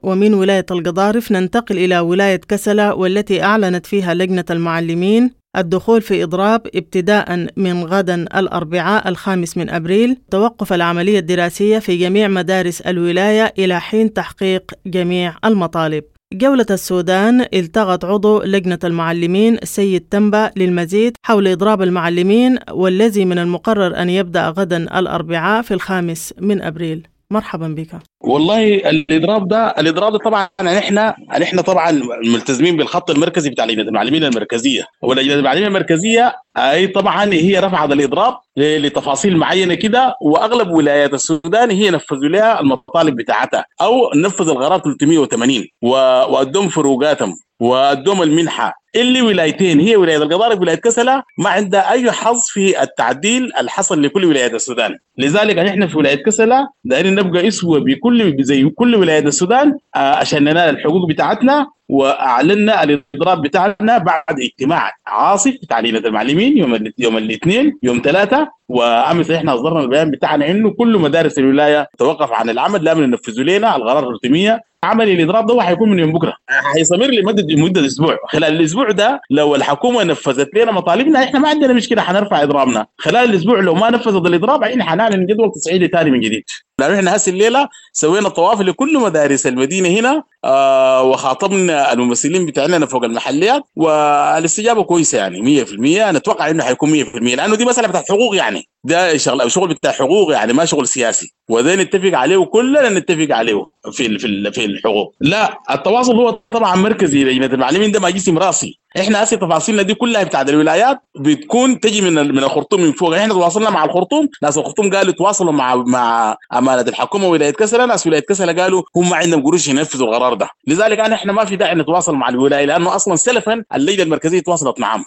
ومن 0.02 0.34
ولاية 0.34 0.66
القضارف 0.70 1.32
ننتقل 1.32 1.78
إلى 1.78 2.00
ولاية 2.00 2.40
كسلة 2.48 2.94
والتي 2.94 3.42
أعلنت 3.42 3.86
فيها 3.86 4.14
لجنة 4.14 4.44
المعلمين 4.50 5.37
الدخول 5.56 6.02
في 6.02 6.22
إضراب 6.22 6.66
ابتداء 6.74 7.46
من 7.56 7.84
غدا 7.84 8.14
الأربعاء 8.14 9.08
الخامس 9.08 9.56
من 9.56 9.70
أبريل 9.70 10.16
توقف 10.30 10.72
العملية 10.72 11.18
الدراسية 11.18 11.78
في 11.78 11.96
جميع 11.96 12.28
مدارس 12.28 12.80
الولاية 12.80 13.54
إلى 13.58 13.80
حين 13.80 14.12
تحقيق 14.12 14.72
جميع 14.86 15.34
المطالب. 15.44 16.04
جولة 16.32 16.66
السودان 16.70 17.46
التغت 17.54 18.04
عضو 18.04 18.42
لجنة 18.42 18.78
المعلمين 18.84 19.54
السيد 19.54 20.00
تنبأ 20.10 20.50
للمزيد 20.56 21.16
حول 21.22 21.48
إضراب 21.48 21.82
المعلمين 21.82 22.58
والذي 22.70 23.24
من 23.24 23.38
المقرر 23.38 24.02
أن 24.02 24.10
يبدأ 24.10 24.48
غدا 24.48 24.98
الأربعاء 24.98 25.62
في 25.62 25.74
الخامس 25.74 26.34
من 26.40 26.62
أبريل. 26.62 27.08
مرحبا 27.32 27.68
بك. 27.68 27.88
والله 28.20 28.74
الإضراب 28.74 29.48
ده 29.48 29.66
الإضراب 29.70 30.12
ده 30.12 30.18
طبعا 30.18 30.48
إحنا 30.60 31.16
إحنا 31.42 31.62
طبعا 31.62 31.90
ملتزمين 32.24 32.76
بالخط 32.76 33.10
المركزي 33.10 33.50
بتاع 33.50 33.64
لجنه 33.64 33.82
المعلمين 33.82 34.24
المركزية. 34.24 34.86
ولجنه 35.02 35.34
المعلمين 35.34 35.66
المركزية 35.66 36.36
أي 36.56 36.86
طبعا 36.86 37.32
هي 37.32 37.58
رفعت 37.58 37.92
الإضراب 37.92 38.34
لتفاصيل 38.58 39.36
معينة 39.36 39.74
كده 39.74 40.14
وأغلب 40.20 40.70
ولايات 40.70 41.14
السودان 41.14 41.70
هي 41.70 41.90
نفذوا 41.90 42.28
لها 42.28 42.60
المطالب 42.60 43.16
بتاعتها. 43.16 43.64
أو 43.80 44.10
نفذ 44.14 44.48
القرار 44.48 44.78
380 44.78 45.64
وادوم 45.82 46.68
فروقاتهم 46.68 47.36
وادوم 47.60 48.22
المنحة. 48.22 48.74
اللي 48.96 49.22
ولايتين 49.22 49.80
هي 49.80 49.96
ولاية 49.96 50.16
القضارف 50.16 50.60
ولاية 50.60 50.76
كسله 50.76 51.22
ما 51.38 51.50
عندها 51.50 51.90
أي 51.92 52.12
حظ 52.12 52.40
في 52.46 52.82
التعديل 52.82 53.52
الحصل 53.60 54.02
لكل 54.02 54.24
ولايات 54.24 54.54
السودان. 54.54 54.96
لذلك 55.18 55.58
إحنا 55.58 55.86
في 55.86 55.98
ولاية 55.98 56.22
كسله 56.24 56.68
دايرين 56.84 57.14
نبقى 57.14 57.48
أسوة 57.48 57.80
بكل 57.80 58.44
زي 58.44 58.64
كل 58.64 58.94
ولايات 58.96 59.26
السودان 59.26 59.78
عشان 59.94 60.44
ننال 60.44 60.58
الحقوق 60.76 61.08
بتاعتنا 61.08 61.66
وأعلنا 61.88 62.82
الإضراب 62.84 63.42
بتاعنا 63.42 63.98
بعد 63.98 64.40
اجتماع 64.40 64.92
عاصف 65.06 65.54
بتاع 65.62 65.78
المعلمين 66.06 66.58
يوم 66.58 66.92
يوم 66.98 67.16
الاثنين 67.16 67.78
يوم 67.82 68.00
ثلاثة 68.04 68.57
وامس 68.68 69.30
إحنا 69.30 69.54
اصدرنا 69.54 69.80
البيان 69.80 70.10
بتاعنا 70.10 70.50
انه 70.50 70.70
كل 70.70 70.98
مدارس 70.98 71.38
الولاية 71.38 71.88
توقف 71.98 72.32
عن 72.32 72.50
العمل 72.50 72.84
لازم 72.84 73.02
ينفذوا 73.02 73.44
لنا 73.44 73.76
القرار 73.76 74.08
الرسميه 74.08 74.60
عمل 74.84 75.08
الاضراب 75.08 75.46
ده 75.46 75.62
حيكون 75.62 75.90
من 75.90 75.98
يوم 75.98 76.12
بكرة. 76.12 76.32
حيستمر 76.48 77.06
لمدة 77.06 77.56
مدة 77.56 77.86
أسبوع. 77.86 78.18
خلال 78.28 78.56
الأسبوع 78.60 78.90
ده 78.90 79.20
لو 79.30 79.54
الحكومة 79.54 80.04
نفذت 80.04 80.54
لنا 80.54 80.72
مطالبنا 80.72 81.24
إحنا 81.24 81.38
ما 81.38 81.48
عندنا 81.48 81.72
مشكلة 81.72 82.02
حنرفع 82.02 82.42
إضرابنا. 82.42 82.86
خلال 82.98 83.30
الأسبوع 83.30 83.60
لو 83.60 83.74
ما 83.74 83.90
نفذت 83.90 84.26
الإضراب 84.26 84.62
إحنا 84.62 84.84
حنعلن 84.84 85.26
جدول 85.26 85.52
تصعيدي 85.52 85.88
ثاني 85.88 86.10
من 86.10 86.20
جديد. 86.20 86.42
لأنه 86.80 86.94
إحنا 86.98 87.16
هسه 87.16 87.30
الليلة 87.32 87.68
سوينا 87.92 88.28
طواف 88.28 88.60
لكل 88.60 88.98
مدارس 88.98 89.46
المدينة 89.46 89.88
هنا 89.88 90.22
آه 90.44 91.02
وخاطبنا 91.02 91.92
الممثلين 91.92 92.46
بتاعنا 92.46 92.86
فوق 92.86 93.04
المحليات 93.04 93.62
والإستجابة 93.76 94.82
كويسة 94.82 95.18
يعني 95.18 95.64
100% 95.64 95.72
أنا 96.08 96.18
أتوقع 96.18 96.50
إنه 96.50 96.64
حيكون 96.64 97.04
100% 97.04 97.16
لأنه 97.36 97.56
دي 97.56 97.64
مسألة 97.64 97.88
بتاعت 97.88 98.08
حقوق 98.08 98.36
يعني. 98.36 98.57
ده 98.84 99.16
شغل 99.16 99.50
شغل 99.50 99.68
بتاع 99.68 99.92
حقوق 99.92 100.32
يعني 100.32 100.52
ما 100.52 100.64
شغل 100.64 100.88
سياسي. 100.88 101.34
وده 101.50 101.74
نتفق 101.74 102.18
عليه 102.18 102.36
وكلنا 102.36 102.88
نتفق 102.88 103.34
عليه 103.36 103.66
في 103.92 104.18
في 104.18 104.52
في 104.52 104.64
الحقوق. 104.64 105.14
لا 105.20 105.58
التواصل 105.70 106.16
هو 106.16 106.30
طبعا 106.50 106.76
مركزي 106.76 107.24
لجنه 107.24 107.46
المعلمين 107.46 107.92
ده 107.92 108.00
ما 108.00 108.10
جسم 108.10 108.38
راسي؟ 108.38 108.78
إحنا 108.98 109.22
هسه 109.22 109.36
تفاصيلنا 109.36 109.82
دي 109.82 109.94
كلها 109.94 110.22
بتاعت 110.22 110.48
الولايات 110.48 110.98
بتكون 111.20 111.80
تجي 111.80 112.00
من 112.00 112.12
من 112.14 112.38
الخرطوم 112.38 112.80
من 112.80 112.92
فوق. 112.92 113.16
إحنا 113.16 113.34
تواصلنا 113.34 113.70
مع 113.70 113.84
الخرطوم. 113.84 114.28
ناس 114.42 114.58
الخرطوم 114.58 114.90
قالوا 114.90 115.12
تواصلوا 115.12 115.52
مع 115.52 115.74
مع 115.74 116.36
أمانة 116.52 116.80
الحكومة 116.80 117.28
ولايه 117.28 117.50
كسله 117.50 117.86
ناس 117.86 118.06
ولاية 118.06 118.22
كسله 118.28 118.62
قالوا 118.62 118.82
هم 118.96 119.10
ما 119.10 119.16
عندهم 119.16 119.42
قروش 119.42 119.68
ينفذوا 119.68 120.08
القرار 120.08 120.34
ده. 120.34 120.48
لذلك 120.66 121.00
أنا 121.00 121.14
إحنا 121.14 121.32
ما 121.32 121.44
في 121.44 121.56
داعي 121.56 121.74
نتواصل 121.74 122.14
مع 122.14 122.28
الولاية 122.28 122.64
لأنه 122.64 122.96
أصلا 122.96 123.16
سلفا 123.16 123.64
اللجنة 123.74 124.02
المركزية 124.02 124.40
تواصلت 124.40 124.80
معهم. 124.80 125.04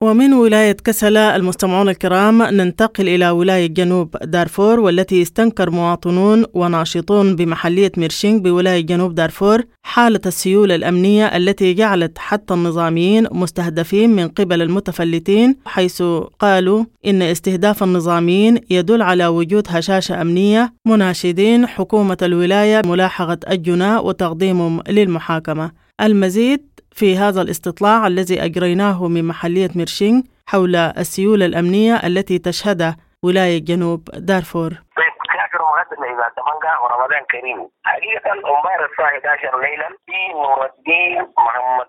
ومن 0.00 0.32
ولاية 0.32 0.72
كسلة 0.72 1.36
المستمعون 1.36 1.88
الكرام 1.88 2.42
ننتقل 2.42 3.08
إلى 3.08 3.30
ولاية 3.30 3.66
جنوب 3.66 4.16
دارفور 4.22 4.80
والتي 4.80 5.22
استنكر 5.22 5.70
مواطنون 5.70 6.44
وناشطون 6.54 7.36
بمحلية 7.36 7.92
ميرشينغ 7.96 8.38
بولاية 8.38 8.80
جنوب 8.80 9.14
دارفور 9.14 9.62
حالة 9.82 10.20
السيولة 10.26 10.74
الأمنية 10.74 11.26
التي 11.26 11.74
جعلت 11.74 12.18
حتى 12.18 12.54
النظاميين 12.54 13.26
مستهدفين 13.32 14.10
من 14.10 14.28
قبل 14.28 14.62
المتفلتين 14.62 15.56
حيث 15.66 16.02
قالوا 16.38 16.84
إن 17.06 17.22
استهداف 17.22 17.82
النظاميين 17.82 18.58
يدل 18.70 19.02
على 19.02 19.26
وجود 19.26 19.66
هشاشة 19.68 20.22
أمنية 20.22 20.74
مناشدين 20.86 21.66
حكومة 21.66 22.18
الولاية 22.22 22.82
ملاحقة 22.86 23.38
الجناء 23.50 24.06
وتقديمهم 24.06 24.82
للمحاكمة. 24.88 25.70
المزيد 26.00 26.67
في 26.98 27.16
هذا 27.16 27.42
الاستطلاع 27.42 28.06
الذي 28.06 28.44
أجريناه 28.44 29.08
من 29.08 29.28
محلية 29.28 29.70
ميرشينغ 29.76 30.20
حول 30.50 30.76
السيولة 30.76 31.46
الأمنية 31.46 31.94
التي 32.06 32.38
تشهدها 32.38 32.96
ولاية 33.24 33.64
جنوب 33.64 34.00
دارفور. 34.30 34.70
طيب 34.98 35.14
ورمضان 36.82 37.24
كريم. 37.30 37.68
حقيقة 37.84 38.32
امبارح 38.32 38.90
الساعة 38.90 39.08
11 39.08 39.60
ليلا 39.60 39.88
في 40.06 40.18
محمد 41.46 41.86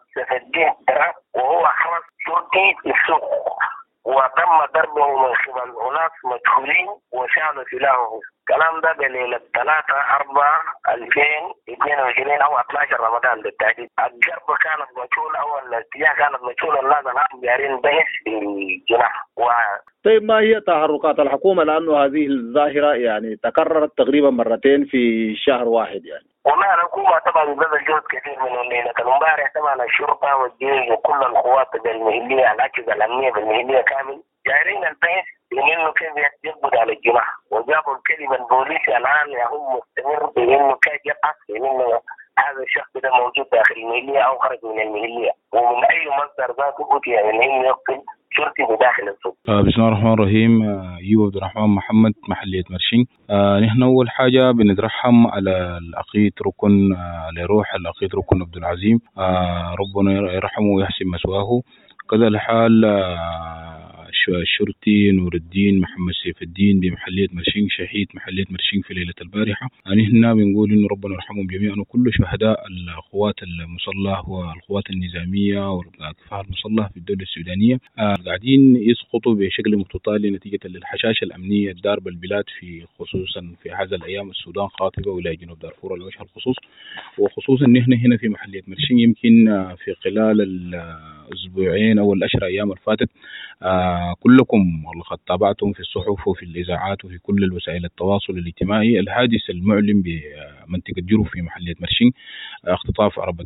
وهو 1.36 1.68
حرس 1.68 2.06
شرطي 2.25 2.68
السوق. 2.86 3.60
وتم 4.06 4.58
ضربه 4.74 5.08
من 5.08 5.34
قبل 5.34 5.72
أناس 5.89 6.12
مدخولين 6.25 6.88
وشالوا 7.13 7.63
سلاحه. 7.72 8.20
الكلام 8.50 8.82
ده 8.82 8.94
بليلة 8.94 9.39
3 9.53 9.72
4 10.15 10.62
2022 10.89 12.41
أو 12.41 12.60
12 12.60 13.00
رمضان 13.00 13.41
بالتحديد 13.41 13.89
الجرب 14.00 14.58
كانت 14.63 14.89
مجهولة 14.91 15.39
أو 15.39 15.68
الاتجاه 15.68 16.13
كانت 16.13 16.44
مجهولة 16.44 16.79
الناس 16.79 17.00
الآن 17.00 17.41
جارين 17.44 17.82
بحث 17.82 18.08
في 18.24 18.38
الجناح 18.38 19.25
و 19.38 19.44
طيب 20.06 20.24
ما 20.24 20.39
هي 20.39 20.62
تحركات 20.62 21.20
الحكومة؟ 21.20 21.63
لأنه 21.63 22.06
هذه 22.06 22.27
الظاهرة 22.27 22.94
يعني 22.94 23.36
تكررت 23.36 23.98
تقريبا 23.98 24.29
مرتين 24.29 24.86
في 24.86 25.36
شهر 25.36 25.68
واحد 25.68 26.06
يعني. 26.06 26.28
والله 26.46 26.74
الحكومة 26.74 27.19
طبعا 27.19 27.46
بذل 27.46 27.86
جهد 27.86 28.01
كثير 28.10 28.39
من 28.43 28.60
الليلة 28.60 28.93
امبارح 29.01 29.51
طبعا 29.55 29.84
الشرطة 29.84 30.36
والجيش 30.36 30.91
وكل 30.91 31.24
القوات 31.24 31.75
المهنية 31.75 32.51
الأجهزة 32.51 32.93
الأمنية 32.93 33.31
بالمهنية 33.31 33.81
كامل. 33.81 34.24
جايرين 34.48 34.86
البحث 34.86 35.25
انه 35.53 35.91
كيف 35.93 36.13
يقبض 36.43 36.75
على 36.75 36.93
الجماعه 36.93 37.34
وجابوا 37.51 37.96
الكلمة 37.96 38.36
البوليسي 38.36 38.98
الآن 38.98 39.27
هم 39.51 39.77
مستمر 39.77 40.25
بانه 40.25 40.75
كيف 40.81 41.05
يبحث 41.05 41.36
انه 41.50 42.01
هذا 42.39 42.63
الشخص 42.63 42.89
ده 42.96 43.10
موجود 43.12 43.50
داخل 43.51 43.75
المهليه 43.75 44.19
أو 44.19 44.39
خرج 44.39 44.60
من 44.63 44.79
المهليه 44.81 45.31
ومن 45.53 45.86
أي 45.86 46.10
مصدر 46.10 46.55
ذاته 46.58 46.98
اتي 46.98 47.24
من 47.24 47.41
إنه 47.43 47.65
يقتل 47.67 48.01
شرطي 48.39 48.63
بداخل 48.63 49.03
السوق. 49.15 49.38
آه 49.50 49.62
بسم 49.62 49.81
الله 49.81 49.88
الرحمن 49.88 50.13
الرحيم. 50.13 50.63
آه 50.63 50.98
ايوب 50.98 51.25
عبد 51.25 51.36
الرحمن 51.36 51.69
محمد 51.75 52.13
محلية 52.29 52.63
مرشين. 52.69 53.05
آه 53.29 53.60
نحن 53.60 53.84
أول 53.84 54.10
حاجة 54.10 54.51
بنترحم 54.51 55.27
على 55.27 55.77
الاخيط 55.77 56.34
ركن 56.48 56.93
آه 56.93 56.98
على 57.27 57.43
روح 57.43 57.75
الاخيط 57.75 58.15
ركن 58.15 58.41
عبد 58.41 58.58
العظيم. 58.58 59.00
آه 59.17 59.75
ربنا 59.81 60.12
يرحمه 60.34 60.67
ويحسن 60.75 61.05
مسواه. 61.13 61.62
كذا 62.10 62.28
الحال 62.28 62.86
آه 62.86 64.10
الشرطي 64.30 65.12
نور 65.12 65.36
الدين 65.36 65.80
محمد 65.80 66.13
سيف 66.24 66.42
الدين 66.42 66.80
بمحلية 66.80 67.28
مرشين 67.32 67.70
شهيد 67.70 68.08
محلية 68.13 68.46
مرشين 68.50 68.82
في 68.82 68.94
ليلة 68.94 69.13
البارحة. 69.22 69.70
يعني 69.86 70.08
هنا 70.08 70.34
بنقول 70.34 70.72
إنه 70.72 70.88
ربنا 70.92 71.13
يرحمهم 71.13 71.48
جميعا 71.48 71.75
وكل 71.80 72.12
شهداء 72.13 72.63
القوات 72.68 73.36
المسلح 73.44 74.30
والقوات 74.30 74.84
النظامية 74.89 75.72
والكفاح 75.72 76.39
المسلح 76.39 76.92
في 76.92 76.98
الدولة 76.98 77.22
السودانية 77.22 77.80
آه 78.00 78.16
قاعدين 78.25 78.75
يسقطوا 78.75 79.36
بشكل 79.36 79.78
متتالي 79.78 80.30
نتيجة 80.30 80.60
للحشاشة 80.66 81.24
الأمنية 81.24 81.72
الداربة 81.72 82.12
البلاد 82.12 82.44
في 82.60 82.86
خصوصا 83.00 83.42
في 83.63 83.72
هذا 83.72 83.96
الأيام 83.96 84.30
السودان 84.30 84.68
خاطبة 84.68 85.12
ولاية 85.12 85.38
جنوب 85.38 85.60
دارفور 85.60 85.94
على 85.94 86.04
وجه 86.04 86.22
الخصوص. 86.22 86.56
وخصوصا 87.18 87.68
نحن 87.68 87.94
هنا 87.94 88.18
في 88.18 88.30
محلية 88.30 88.62
مرشين 88.68 89.00
يمكن 89.00 89.46
في 89.84 89.94
خلال 90.04 90.42
الأسبوعين 91.29 92.00
أو 92.00 92.13
الأشهر 92.13 92.45
أيام 92.45 92.71
الفاتت 92.71 93.09
آه 93.63 94.13
كلكم 94.20 94.83
قد 95.09 95.18
تابعتم 95.27 95.74
في 95.74 95.79
الصحف 95.79 96.27
وفي 96.27 96.44
الإذاعات 96.44 97.05
وفي 97.05 97.18
كل 97.18 97.44
الوسائل 97.44 97.85
التواصل 97.85 98.33
الاجتماعي. 98.33 99.00
الحادث 99.00 99.50
المعلم 99.50 100.01
بمنطقة 100.01 101.01
جروف 101.01 101.29
في 101.31 101.42
محلية 101.42 101.75
مرشين 101.81 102.11
اختطاف 102.68 103.20
عربة 103.20 103.46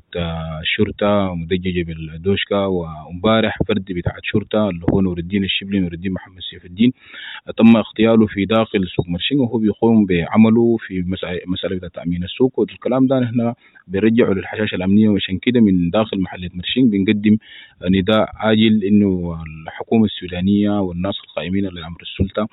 الشرطة 0.62 1.36
مدججة 1.36 1.84
بالدوشكا 1.84 2.56
وامبارح 2.66 3.58
فرد 3.68 3.86
بتاع 3.92 4.14
شرطة 4.24 4.70
اللي 4.70 4.86
هو 4.94 5.02
نور 5.02 5.18
الدين 5.18 5.44
الشبلي 5.44 5.80
نور 5.80 5.94
الدين 5.94 6.12
محمد 6.14 6.40
سيف 6.52 6.66
الدين 6.66 6.92
تم 7.58 7.78
اغتياله 7.78 8.26
في 8.28 8.46
داخل 8.46 8.88
سوق 8.96 9.08
مرشين 9.10 9.40
وهو 9.40 9.58
بيقوم 9.58 10.06
بعمله 10.06 10.78
في 10.80 11.02
مسألة 11.48 11.76
بتاع 11.76 11.88
تأمين 12.04 12.24
السوق. 12.24 12.60
والكلام 12.60 13.08
ده 13.08 13.20
نحن 13.20 13.54
بنرجعه 13.88 14.34
للحشاشة 14.34 14.76
الأمنية 14.76 15.10
وعشان 15.10 15.38
كده 15.38 15.62
من 15.62 15.90
داخل 15.90 16.20
محلية 16.22 16.50
مرشين 16.54 16.90
بنقدم 16.90 17.38
نداء 17.82 18.30
عاجل 18.36 18.84
إنه 18.84 19.44
الحكومة 19.68 20.06
السودانية 20.06 20.80
والناس 20.82 21.16
القائمين 21.24 21.66
على 21.66 21.86
أمر 21.88 22.02
السلطة 22.02 22.48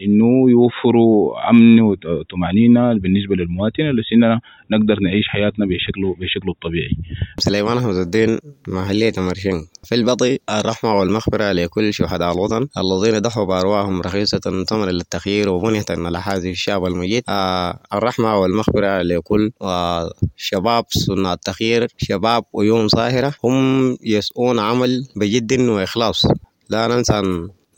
إنه 0.00 0.50
يوفروا 0.50 1.50
أمن 1.50 1.80
وطمأنينة 1.80 2.94
بالنسبة 2.94 3.34
للمواطن 3.34 3.82
لسنا 3.82 4.40
نقدر 4.70 5.00
نعيش 5.00 5.28
حياتنا 5.28 5.66
بشكله 5.66 6.14
بشكله 6.20 6.52
الطبيعي. 6.52 6.90
سليمان 7.38 7.78
احمد 7.78 7.94
الدين 7.94 8.38
محلية 8.68 9.12
مرشين. 9.18 9.66
في 9.84 9.94
البطي 9.94 10.38
الرحمة 10.50 10.94
والمغفرة 10.94 11.52
لكل 11.52 11.94
شهداء 11.94 12.32
الوطن 12.34 12.68
الذين 12.78 13.18
ضحوا 13.18 13.44
بأرواحهم 13.44 14.00
رخيصة 14.02 14.64
ثمنا 14.68 14.90
للتخيير 14.90 15.48
وبنيه 15.48 15.84
على 15.90 16.18
هذه 16.18 16.50
الشعب 16.50 16.84
المجيد. 16.84 17.22
آه 17.28 17.78
الرحمة 17.94 18.38
والمغفرة 18.38 19.02
لكل 19.02 19.50
آه 19.62 20.10
شباب 20.36 20.84
صناع 20.88 21.32
التخيير 21.32 21.86
شباب 21.98 22.44
ويوم 22.52 22.88
صاهره 22.88 23.34
هم 23.44 23.96
يسعون 24.04 24.58
عمل 24.58 25.08
بجد 25.16 25.60
وإخلاص. 25.60 26.26
لا 26.70 26.86
ننسى 26.86 27.22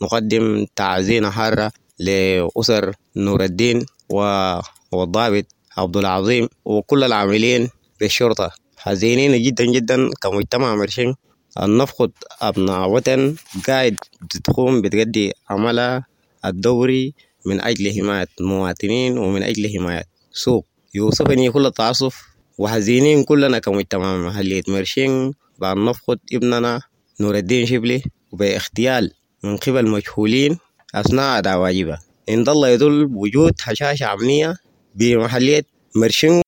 نقدم 0.03 0.65
تعزينا 0.75 1.29
حارة 1.29 1.71
لأسر 1.99 2.95
نور 3.15 3.43
الدين 3.43 3.85
والضابط 4.09 5.45
عبد 5.77 5.97
العظيم 5.97 6.49
وكل 6.65 7.03
العاملين 7.03 7.69
بالشرطة 7.99 8.51
حزينين 8.77 9.43
جدا 9.43 9.65
جدا 9.65 10.09
كمجتمع 10.21 10.75
مرشين. 10.75 11.15
أن 11.61 11.77
نفقد 11.77 12.11
أبناء 12.41 12.89
وطن 12.89 13.35
قاعد 13.67 13.95
تقوم 14.43 14.81
بتقدي 14.81 15.33
عملها 15.49 16.05
الدوري 16.45 17.13
من 17.45 17.61
أجل 17.61 17.99
حماية 17.99 18.27
مواطنين 18.41 19.17
ومن 19.17 19.43
أجل 19.43 19.77
حماية 19.77 20.03
سوق. 20.31 20.65
يوصفني 20.95 21.51
كل 21.51 21.65
التعصف 21.65 22.21
وحزينين 22.57 23.23
كلنا 23.23 23.59
كمجتمع 23.59 24.17
محلية 24.17 24.63
مرشين 24.67 25.33
بأن 25.59 25.85
نفقد 25.85 26.19
ابننا 26.33 26.81
نور 27.19 27.35
الدين 27.35 27.65
شبلي. 27.65 28.01
وباغتيال 28.31 29.11
من 29.43 29.57
قبل 29.57 29.87
مجهولين 29.87 30.57
أثناء 30.95 31.37
أداء 31.37 31.57
واجبة. 31.57 31.97
إن 32.29 32.43
ظل 32.43 32.67
يدل 32.67 33.05
بوجود 33.05 33.53
هشاشة 33.63 34.13
أمنية 34.13 34.55
بمحلية 34.95 35.63
مرشين 35.95 36.41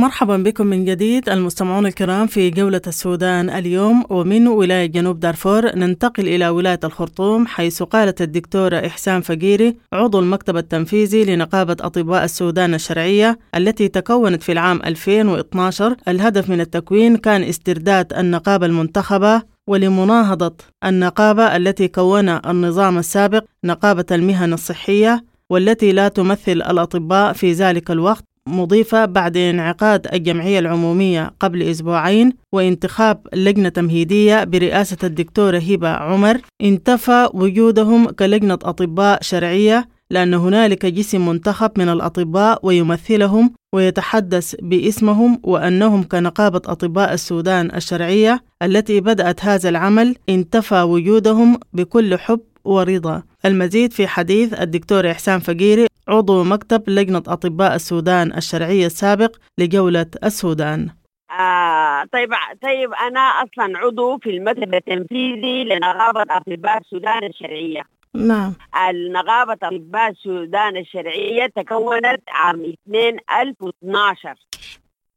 مرحبا 0.00 0.36
بكم 0.36 0.66
من 0.66 0.84
جديد 0.84 1.28
المستمعون 1.28 1.86
الكرام 1.86 2.26
في 2.26 2.50
جولة 2.50 2.80
السودان 2.86 3.50
اليوم 3.50 4.04
ومن 4.10 4.48
ولاية 4.48 4.86
جنوب 4.86 5.20
دارفور 5.20 5.76
ننتقل 5.76 6.28
إلى 6.28 6.48
ولاية 6.48 6.80
الخرطوم 6.84 7.46
حيث 7.46 7.82
قالت 7.82 8.22
الدكتورة 8.22 8.76
إحسان 8.86 9.20
فقيري 9.20 9.76
عضو 9.92 10.20
المكتب 10.20 10.56
التنفيذي 10.56 11.24
لنقابة 11.24 11.76
أطباء 11.80 12.24
السودان 12.24 12.74
الشرعية 12.74 13.38
التي 13.54 13.88
تكونت 13.88 14.42
في 14.42 14.52
العام 14.52 14.80
2012 14.84 15.96
الهدف 16.08 16.50
من 16.50 16.60
التكوين 16.60 17.16
كان 17.16 17.42
استرداد 17.42 18.12
النقابة 18.12 18.66
المنتخبة 18.66 19.42
ولمناهضة 19.66 20.54
النقابة 20.84 21.56
التي 21.56 21.88
كونها 21.88 22.42
النظام 22.50 22.98
السابق 22.98 23.44
نقابة 23.64 24.06
المهن 24.12 24.52
الصحية 24.52 25.24
والتي 25.50 25.92
لا 25.92 26.08
تمثل 26.08 26.52
الأطباء 26.52 27.32
في 27.32 27.52
ذلك 27.52 27.90
الوقت. 27.90 28.29
مضيفة 28.48 29.04
بعد 29.04 29.36
انعقاد 29.36 30.06
الجمعية 30.12 30.58
العمومية 30.58 31.32
قبل 31.40 31.62
أسبوعين 31.62 32.32
وانتخاب 32.52 33.26
لجنة 33.34 33.68
تمهيدية 33.68 34.44
برئاسة 34.44 34.96
الدكتورة 35.04 35.58
هبة 35.58 35.88
عمر. 35.88 36.40
انتفى 36.62 37.28
وجودهم 37.34 38.10
كلجنة 38.10 38.54
أطباء 38.54 39.22
شرعية 39.22 39.88
لأن 40.10 40.34
هنالك 40.34 40.86
جسم 40.86 41.26
منتخب 41.28 41.70
من 41.76 41.88
الأطباء 41.88 42.58
ويمثلهم 42.62 43.52
ويتحدث 43.74 44.54
باسمهم 44.62 45.40
وأنهم 45.42 46.02
كنقابة 46.02 46.62
أطباء 46.66 47.12
السودان 47.12 47.74
الشرعية 47.74 48.42
التي 48.62 49.00
بدأت 49.00 49.44
هذا 49.44 49.68
العمل. 49.68 50.16
انتفى 50.28 50.82
وجودهم 50.82 51.58
بكل 51.72 52.18
حب 52.18 52.40
ورضا. 52.64 53.22
المزيد 53.44 53.92
في 53.92 54.06
حديث 54.06 54.52
الدكتور 54.52 55.10
إحسان 55.10 55.38
فقيري 55.40 55.89
عضو 56.10 56.44
مكتب 56.44 56.90
لجنة 56.90 57.22
أطباء 57.28 57.74
السودان 57.74 58.32
الشرعية 58.36 58.86
السابق 58.86 59.36
لجولة 59.58 60.06
السودان. 60.24 60.88
آه 61.30 62.04
طيب 62.12 62.30
طيب 62.62 62.92
أنا 62.92 63.20
أصلا 63.20 63.78
عضو 63.78 64.18
في 64.18 64.30
المكتب 64.30 64.74
التنفيذي 64.74 65.64
لنقابة 65.64 66.22
أطباء 66.30 66.78
السودان 66.78 67.24
الشرعية. 67.24 67.82
نعم. 68.14 68.54
النقابة 68.90 69.52
أطباء 69.62 70.10
السودان 70.10 70.76
الشرعية 70.76 71.46
تكونت 71.46 72.22
عام 72.28 72.74
2012 72.88 74.34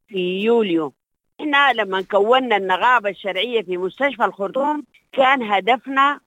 في 0.07 0.39
يوليو. 0.41 0.93
إحنا 1.41 1.73
لما 1.73 2.01
كونا 2.01 2.57
النقابة 2.57 3.09
الشرعية 3.09 3.61
في 3.61 3.77
مستشفى 3.77 4.25
الخرطوم 4.25 4.83
كان 5.11 5.43
هدفنا 5.43 6.19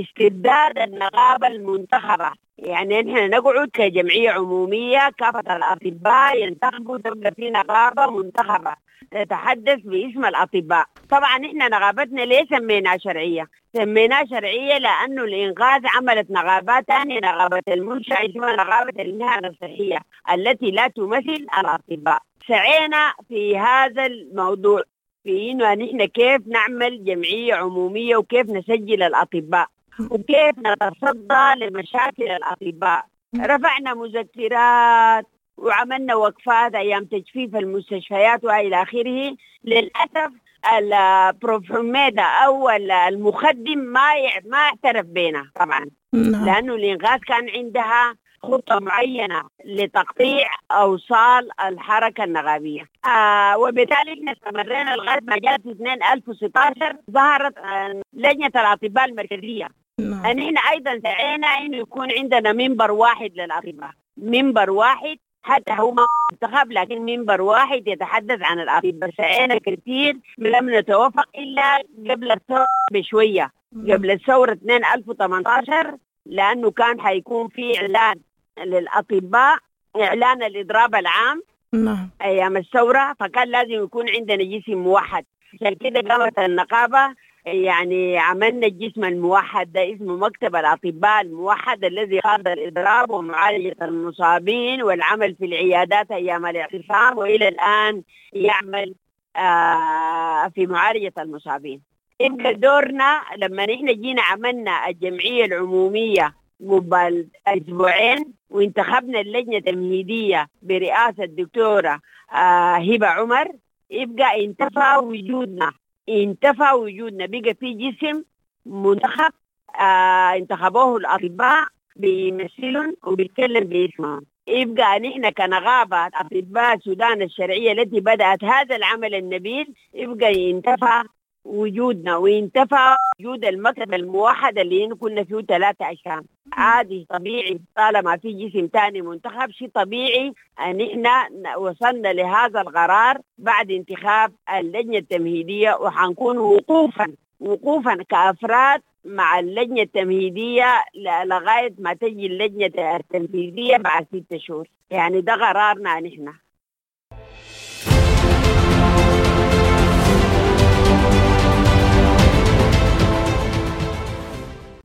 استبداد 0.00 0.78
النقابة 0.78 1.46
المنتخبة. 1.46 2.32
يعني 2.58 3.02
نحن 3.02 3.30
نقعد 3.30 3.68
كجمعية 3.72 4.30
عمومية 4.30 5.10
كافة 5.18 5.56
الأطباء 5.56 6.42
ينتخبوا 6.42 6.98
تبقى 6.98 7.32
في 7.36 7.50
نقابة 7.50 8.06
منتخبة. 8.06 8.74
تتحدث 9.10 9.78
باسم 9.84 10.24
الأطباء. 10.24 10.84
طبعا 11.10 11.46
إحنا 11.46 11.68
نقابتنا 11.68 12.22
ليه 12.22 12.44
سميناها 12.50 12.98
شرعية؟ 12.98 13.46
سميناها 13.76 14.24
شرعية 14.26 14.78
لأنه 14.78 15.24
الانقاذ 15.24 15.82
عملت 15.86 16.30
نقابات 16.30 16.84
ثانية 16.86 17.18
نقابة 17.20 17.62
المنشاه 17.68 18.26
اسمها 18.26 18.56
نقابه 18.56 19.02
المهن 19.02 19.44
الصحية 19.44 19.98
التي 20.34 20.70
لا 20.70 20.88
تمثل 20.88 21.46
الأطباء. 21.58 22.18
سعينا 22.48 23.12
في 23.28 23.58
هذا 23.58 24.06
الموضوع. 24.06 24.82
في 25.24 25.50
انه 25.50 25.74
نحن 25.74 26.04
كيف 26.04 26.46
نعمل 26.46 27.04
جمعية 27.04 27.54
عمومية 27.54 28.16
وكيف 28.16 28.50
نسجل 28.50 29.02
الأطباء 29.02 29.66
وكيف 30.10 30.58
نتصدى 30.58 31.54
لمشاكل 31.56 32.22
الأطباء. 32.22 33.04
رفعنا 33.36 33.94
مذكرات 33.94 35.26
وعملنا 35.56 36.14
وقفات 36.14 36.74
أيام 36.74 37.04
تجفيف 37.04 37.56
المستشفيات 37.56 38.44
وإلى 38.44 38.82
آخره. 38.82 39.36
للأسف 39.64 40.32
البروف 40.78 41.72
حميدة 41.72 42.22
أو 42.22 42.70
المخدم 43.08 43.78
ما 43.78 44.10
ما 44.46 44.58
اعترف 44.58 45.06
بنا 45.06 45.50
طبعا. 45.54 45.86
نعم. 46.12 46.44
لأنه 46.44 46.74
الإنغاث 46.74 47.20
كان 47.20 47.48
عندها 47.50 48.14
خطة 48.46 48.78
معينة 48.78 49.42
لتقطيع 49.64 50.46
أوصال 50.70 51.48
الحركة 51.60 52.24
النغابيه 52.24 52.88
آه 53.06 53.58
وبالتالي 53.58 54.12
إحنا 54.12 54.32
استمرينا 54.32 54.96
لغاية 54.96 55.20
ما 55.22 55.38
جاءت 55.38 55.60
في 55.62 55.68
2016 56.12 56.96
ظهرت 57.10 57.58
آه 57.58 58.02
لجنة 58.12 58.50
الأطباء 58.56 59.04
المركزية. 59.04 59.68
نعم. 59.98 60.26
نحن 60.26 60.54
أيضا 60.72 61.00
سعينا 61.02 61.46
إنه 61.46 61.76
يكون 61.76 62.12
عندنا 62.18 62.52
منبر 62.52 62.90
واحد 62.90 63.30
للأطباء. 63.34 63.90
منبر 64.16 64.70
واحد 64.70 65.16
حتى 65.42 65.72
هو 65.72 65.92
ما 65.92 66.06
منتخب 66.32 66.72
لكن 66.72 67.02
منبر 67.02 67.40
واحد 67.40 67.88
يتحدث 67.88 68.38
عن 68.42 68.60
الأطباء. 68.60 69.10
سعينا 69.16 69.58
كثير 69.58 70.16
لم 70.38 70.78
نتوفق 70.78 71.28
إلا 71.38 71.76
قبل 72.10 72.32
الثورة 72.32 72.66
بشوية. 72.92 73.50
قبل 73.90 74.10
الثورة 74.10 74.52
2 74.52 74.84
2018 74.84 75.96
لأنه 76.26 76.70
كان 76.70 77.00
حيكون 77.00 77.48
في 77.48 77.78
إعلان 77.80 78.16
للأطباء 78.58 79.58
إعلان 79.96 80.42
الإضراب 80.42 80.94
العام 80.94 81.42
نعم 81.72 82.10
أيام 82.22 82.56
الثورة 82.56 83.16
فكان 83.20 83.48
لازم 83.48 83.72
يكون 83.84 84.08
عندنا 84.10 84.44
جسم 84.44 84.72
موحد 84.74 85.24
عشان 85.54 85.74
كده 85.74 86.00
قامت 86.14 86.38
النقابة 86.38 87.14
يعني 87.46 88.18
عملنا 88.18 88.66
الجسم 88.66 89.04
الموحد 89.04 89.72
ده 89.72 89.94
اسمه 89.94 90.16
مكتب 90.16 90.56
الأطباء 90.56 91.20
الموحد 91.20 91.84
الذي 91.84 92.20
خاض 92.20 92.48
الإضراب 92.48 93.10
ومعالجة 93.10 93.76
المصابين 93.82 94.82
والعمل 94.82 95.34
في 95.34 95.44
العيادات 95.44 96.10
أيام 96.10 96.46
الاعتصام 96.46 97.18
وإلى 97.18 97.48
الآن 97.48 98.02
يعمل 98.32 98.94
آه 99.36 100.48
في 100.54 100.66
معالجة 100.66 101.12
المصابين. 101.18 101.80
يبقى 102.20 102.54
دورنا 102.54 103.20
لما 103.36 103.66
نحن 103.66 103.86
جينا 103.86 104.22
عملنا 104.22 104.88
الجمعية 104.88 105.44
العمومية 105.44 106.34
قبل 106.68 107.28
أسبوعين 107.46 108.32
وانتخبنا 108.50 109.20
اللجنة 109.20 109.56
التمهيدية 109.56 110.48
برئاسة 110.62 111.24
الدكتورة 111.24 112.00
آه 112.32 112.74
هبة 112.76 113.06
عمر. 113.06 113.48
يبقى 113.90 114.44
انتفى 114.44 114.96
وجودنا. 115.02 115.72
انتفى 116.08 116.70
وجودنا. 116.74 117.26
بقى 117.26 117.54
في 117.54 117.72
جسم 117.74 118.22
منتخب 118.66 119.32
آه 119.80 120.34
انتخبوه 120.36 120.96
الأطباء 120.96 121.66
بيمثلهم 121.96 122.96
وبيتكلم 123.06 123.64
باسمهم 123.64 124.22
يبقى 124.46 124.98
نحن 125.00 125.30
كنقابة 125.30 126.06
أطباء 126.06 126.74
السودان 126.74 127.22
الشرعية 127.22 127.72
التي 127.72 128.00
بدأت 128.00 128.44
هذا 128.44 128.76
العمل 128.76 129.14
النبيل 129.14 129.74
يبقى 129.94 130.32
ينتفى 130.34 131.02
وجودنا 131.44 132.16
وينتفى 132.16 132.94
وجود 133.20 133.44
المكتب 133.44 133.94
الموحد 133.94 134.58
اللي 134.58 134.88
كنا 134.88 135.24
فيه 135.24 135.40
ثلاثة 135.40 135.92
أشهر 135.92 136.22
عادي 136.52 137.06
طبيعي 137.10 137.60
طالما 137.76 138.16
في 138.16 138.32
جسم 138.32 138.68
ثاني 138.72 139.02
منتخب 139.02 139.50
شيء 139.50 139.68
طبيعي 139.74 140.32
أن 140.60 140.80
إحنا 140.80 141.28
وصلنا 141.56 142.12
لهذا 142.12 142.60
القرار 142.60 143.18
بعد 143.38 143.70
انتخاب 143.70 144.32
اللجنة 144.58 144.98
التمهيدية 144.98 145.74
وحنكون 145.80 146.38
وقوفا 146.38 147.12
وقوفا 147.40 147.94
كأفراد 148.08 148.80
مع 149.04 149.38
اللجنة 149.38 149.82
التمهيدية 149.82 150.66
ل- 150.94 151.28
لغاية 151.28 151.74
ما 151.78 151.94
تجي 151.94 152.26
اللجنة 152.26 152.96
التنفيذيه 152.96 153.76
بعد 153.76 154.06
ستة 154.06 154.38
شهور. 154.38 154.68
يعني 154.90 155.20
ده 155.20 155.32
قرارنا 155.34 156.00
نحن 156.00 156.32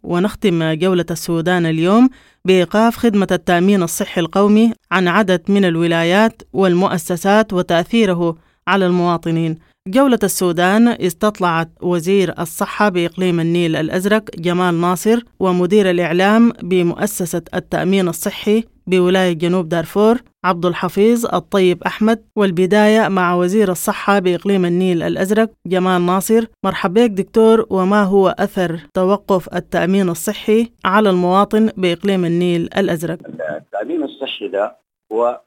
ونختم 0.08 0.74
جولة 0.74 1.06
السودان 1.12 1.66
اليوم 1.66 2.10
بإيقاف 2.46 2.98
خدمة 2.98 3.28
التأمين 3.32 3.84
الصحي 3.84 4.22
القومي 4.22 4.74
عن 4.92 5.08
عدد 5.08 5.42
من 5.50 5.66
الولايات 5.66 6.42
والمؤسسات 6.54 7.54
وتأثيره 7.54 8.38
على 8.68 8.86
المواطنين. 8.86 9.58
جولة 9.88 10.20
السودان 10.24 10.88
استطلعت 10.88 11.70
وزير 11.82 12.34
الصحة 12.40 12.90
بإقليم 12.90 13.40
النيل 13.40 13.76
الأزرق 13.76 14.24
جمال 14.36 14.82
ناصر 14.82 15.20
ومدير 15.40 15.90
الإعلام 15.90 16.52
بمؤسسة 16.64 17.42
التأمين 17.56 18.08
الصحي 18.08 18.64
بولاية 18.88 19.34
جنوب 19.34 19.70
دارفور 19.70 20.18
عبد 20.44 20.66
الحفيظ 20.66 21.26
الطيب 21.36 21.84
أحمد 21.84 22.24
والبداية 22.36 23.08
مع 23.08 23.36
وزير 23.36 23.72
الصحة 23.72 24.20
بإقليم 24.20 24.66
النيل 24.66 25.04
الأزرق 25.04 25.50
جمال 25.66 26.06
ناصر. 26.06 26.46
مرحبا 26.64 27.06
بك 27.08 27.12
دكتور 27.12 27.66
وما 27.70 28.04
هو 28.04 28.36
أثر 28.40 28.80
توقف 28.94 29.56
التأمين 29.56 30.10
الصحي 30.10 30.72
على 30.86 31.10
المواطن 31.10 31.70
بإقليم 31.78 32.26
النيل 32.26 32.70
الأزرق؟ 32.78 33.18
التأمين 33.58 34.04
الصحي 34.04 34.48
ده 34.48 34.76
هو 35.12 35.42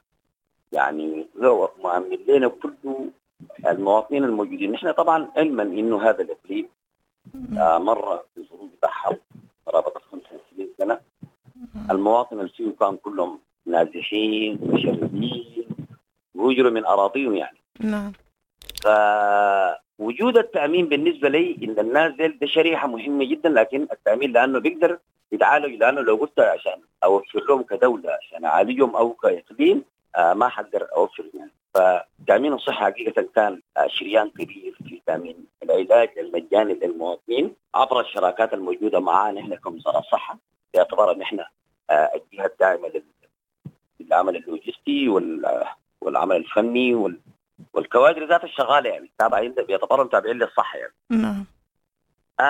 يعني 0.71 1.25
هو 1.43 1.69
مؤمن 1.83 2.17
لنا 2.27 2.47
كل 2.47 2.73
المواطنين 3.67 4.23
الموجودين. 4.23 4.71
نحن 4.71 4.91
طبعا 4.91 5.27
علما 5.37 5.63
إنه 5.63 6.09
هذا 6.09 6.21
الإقليم 6.21 6.67
آه، 7.57 7.77
مر 7.77 8.19
بظروف 8.37 8.69
بحر 8.83 9.15
قرابه 9.65 9.91
65 10.11 10.67
سنة. 10.77 10.99
المواطن 11.91 12.39
اللي 12.39 12.71
كان 12.79 12.97
كلهم 12.97 13.39
نازحين 13.65 14.59
مشردين 14.63 15.65
وهجروا 16.35 16.71
من 16.71 16.85
أراضيهم 16.85 17.35
يعني. 17.35 17.57
نعم. 17.79 18.11
فوجود 18.83 20.37
التأمين 20.37 20.85
بالنسبة 20.89 21.29
لي 21.29 21.57
إن 21.63 21.79
النازل 21.79 22.37
ده 22.41 22.47
شريحة 22.47 22.87
مهمة 22.87 23.25
جدا 23.25 23.49
لكن 23.49 23.87
التأمين 23.91 24.31
لأنه 24.31 24.59
بيقدر 24.59 24.99
يتعالج 25.31 25.75
لأنه 25.75 26.01
لو 26.01 26.15
قلت 26.15 26.39
عشان 26.39 26.79
أوفر 27.03 27.39
لهم 27.49 27.61
كدولة 27.63 28.11
عشان 28.11 28.45
أعالجهم 28.45 28.95
أو 28.95 29.13
كإقليم 29.13 29.83
ما 30.17 30.49
حقدر 30.49 30.87
أوفر 30.95 31.25
يعني. 31.33 31.51
فالتامين 31.73 32.53
الصحي 32.53 32.85
حقيقة 32.85 33.27
كان 33.35 33.61
آه 33.77 33.87
شريان 33.87 34.29
كبير 34.29 34.77
في 34.87 35.01
تامين 35.05 35.45
العلاج 35.63 36.09
المجاني 36.19 36.73
للمواطنين 36.73 37.55
عبر 37.75 37.99
الشراكات 37.99 38.53
الموجودة 38.53 38.99
معنا 38.99 39.41
نحن 39.41 39.55
كوزاره 39.55 39.99
الصحة 39.99 40.37
باعتبار 40.73 41.11
إن 41.11 41.21
إحنا 41.21 41.47
آه 41.89 42.11
الجهة 42.15 42.45
الداعمة 42.45 42.87
لل- 42.87 43.03
للعمل 43.99 44.35
اللوجستي 44.35 45.09
وال- 45.09 45.65
والعمل 46.01 46.35
الفني 46.35 46.93
وال 46.95 47.19
والكوادر 47.73 48.27
ذات 48.27 48.43
الشغالة 48.43 48.89
يعني 48.89 49.11
تابعين 49.17 49.51
باعتبارهم 49.51 50.07
تابعين 50.07 50.37
للصحة 50.37 50.77
يعني. 50.79 50.93
نعم. 51.09 51.45
آه 52.39 52.43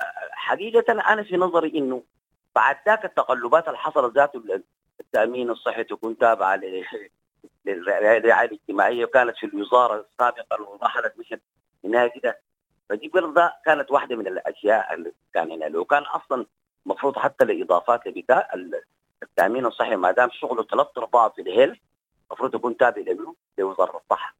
آه، 0.00 0.04
حقيقة 0.32 0.92
أنا 0.92 1.22
في 1.22 1.36
نظري 1.36 1.78
إنه 1.78 2.02
بعد 2.54 2.76
ذاك 2.86 3.04
التقلبات 3.04 3.66
اللي 3.68 3.78
حصلت 3.78 4.14
ذاته 4.14 4.42
التأمين 5.00 5.50
الصحي 5.50 5.84
تكون 5.84 6.18
تابعة 6.18 6.60
للرعاية 7.66 8.18
الاجتماعية 8.44 9.04
وكانت 9.04 9.36
في 9.36 9.46
الوزارة 9.46 10.06
السابقة 10.12 10.62
ورحلت 10.62 11.14
مشت 11.18 11.40
هنا 11.84 12.06
كده. 12.06 12.40
فدي 12.88 13.08
برضه 13.08 13.52
كانت 13.64 13.90
واحدة 13.90 14.16
من 14.16 14.26
الأشياء 14.26 14.94
اللي 14.94 15.12
كان 15.34 15.50
هنا. 15.52 15.64
لو 15.64 15.84
كان 15.84 16.02
أصلا 16.02 16.46
المفروض 16.86 17.18
حتى 17.18 17.44
الاضافات 17.44 18.06
لبتاع 18.06 18.48
ال- 18.54 18.82
التأمين 19.22 19.66
الصحي 19.66 19.96
ما 19.96 20.10
دام 20.10 20.28
شغله 20.32 20.62
ثلاث 20.62 20.86
ارباع 20.98 21.28
في 21.28 21.42
الهيل 21.42 21.80
المفروض 22.30 22.54
يكون 22.54 22.76
تابع 22.76 23.02
له 23.02 23.34
لوزارة 23.58 23.96
الصحة. 23.96 24.34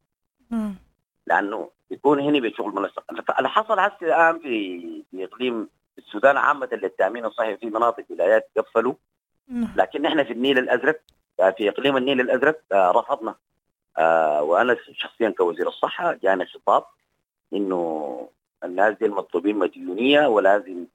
لأنه 1.26 1.70
يكون 1.90 2.20
هنا 2.20 2.40
بشغل 2.40 2.74
منسق. 2.74 3.04
اللي 3.38 3.48
حصل 3.48 3.78
هسه 3.78 3.96
الآن 4.02 4.38
في 4.38 4.80
في 5.10 5.24
إقليم 5.24 5.68
السودان 5.98 6.36
عامة 6.36 6.68
للتامين 6.72 7.24
الصحي 7.24 7.56
في 7.56 7.66
مناطق 7.66 8.04
ولايات 8.10 8.50
قفلوا. 8.56 8.94
لكن 9.76 10.06
إحنا 10.06 10.24
في 10.24 10.32
النيل 10.32 10.58
الأزرق 10.58 11.00
في 11.56 11.68
إقليم 11.68 11.96
النيل 11.96 12.20
الأزرق 12.20 12.60
آه، 12.72 12.90
رفضنا. 12.90 13.34
آه، 13.98 14.42
وأنا 14.42 14.76
شخصيا 14.92 15.30
كوزير 15.30 15.68
الصحة 15.68 16.12
جانا 16.12 16.44
خطاب 16.44 16.84
إنه 17.52 18.28
الناس 18.64 18.94
دي 18.98 19.06
المطلوبين 19.06 19.56
مديونية 19.58 20.26
ولازم 20.26 20.86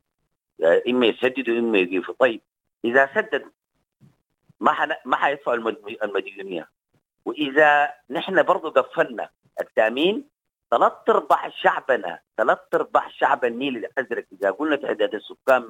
آه، 0.64 0.82
إما 0.88 1.06
يسددوا 1.06 1.60
إما 1.60 1.78
يضيفوا 1.78 2.16
طيب 2.20 2.42
إذا 2.86 3.10
سددوا 3.16 3.50
ما 4.60 4.72
حن... 4.72 4.92
ما 5.06 5.16
حيدفعوا 5.16 5.58
المد- 5.58 5.98
المديونية. 6.04 6.70
وإذا 7.26 7.94
نحن 8.10 8.44
برضه 8.44 8.70
قفلنا 8.82 9.30
التأمين 9.62 10.24
ثلاث 10.72 10.94
أرباع 11.10 11.50
شعبنا 11.50 12.20
ثلاث 12.38 12.60
أرباع 12.74 13.10
شعب 13.10 13.46
النيل 13.46 13.78
الأزرق 13.78 14.26
إذا 14.32 14.52
قلنا 14.52 14.76
تعداد 14.76 15.16
السكان 15.16 15.62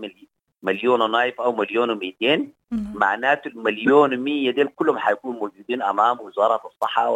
مليون 0.63 1.01
ونايف 1.01 1.41
أو 1.41 1.51
مليون 1.55 1.99
و200 1.99 2.23
نعم. 2.23 2.93
معناته 2.95 3.47
المليون 3.47 4.09
و100 4.09 4.55
دول 4.55 4.67
كلهم 4.67 4.97
حيكونوا 4.97 5.39
موجودين 5.39 5.81
أمام 5.81 6.21
وزارة 6.21 6.61
الصحة 6.67 7.09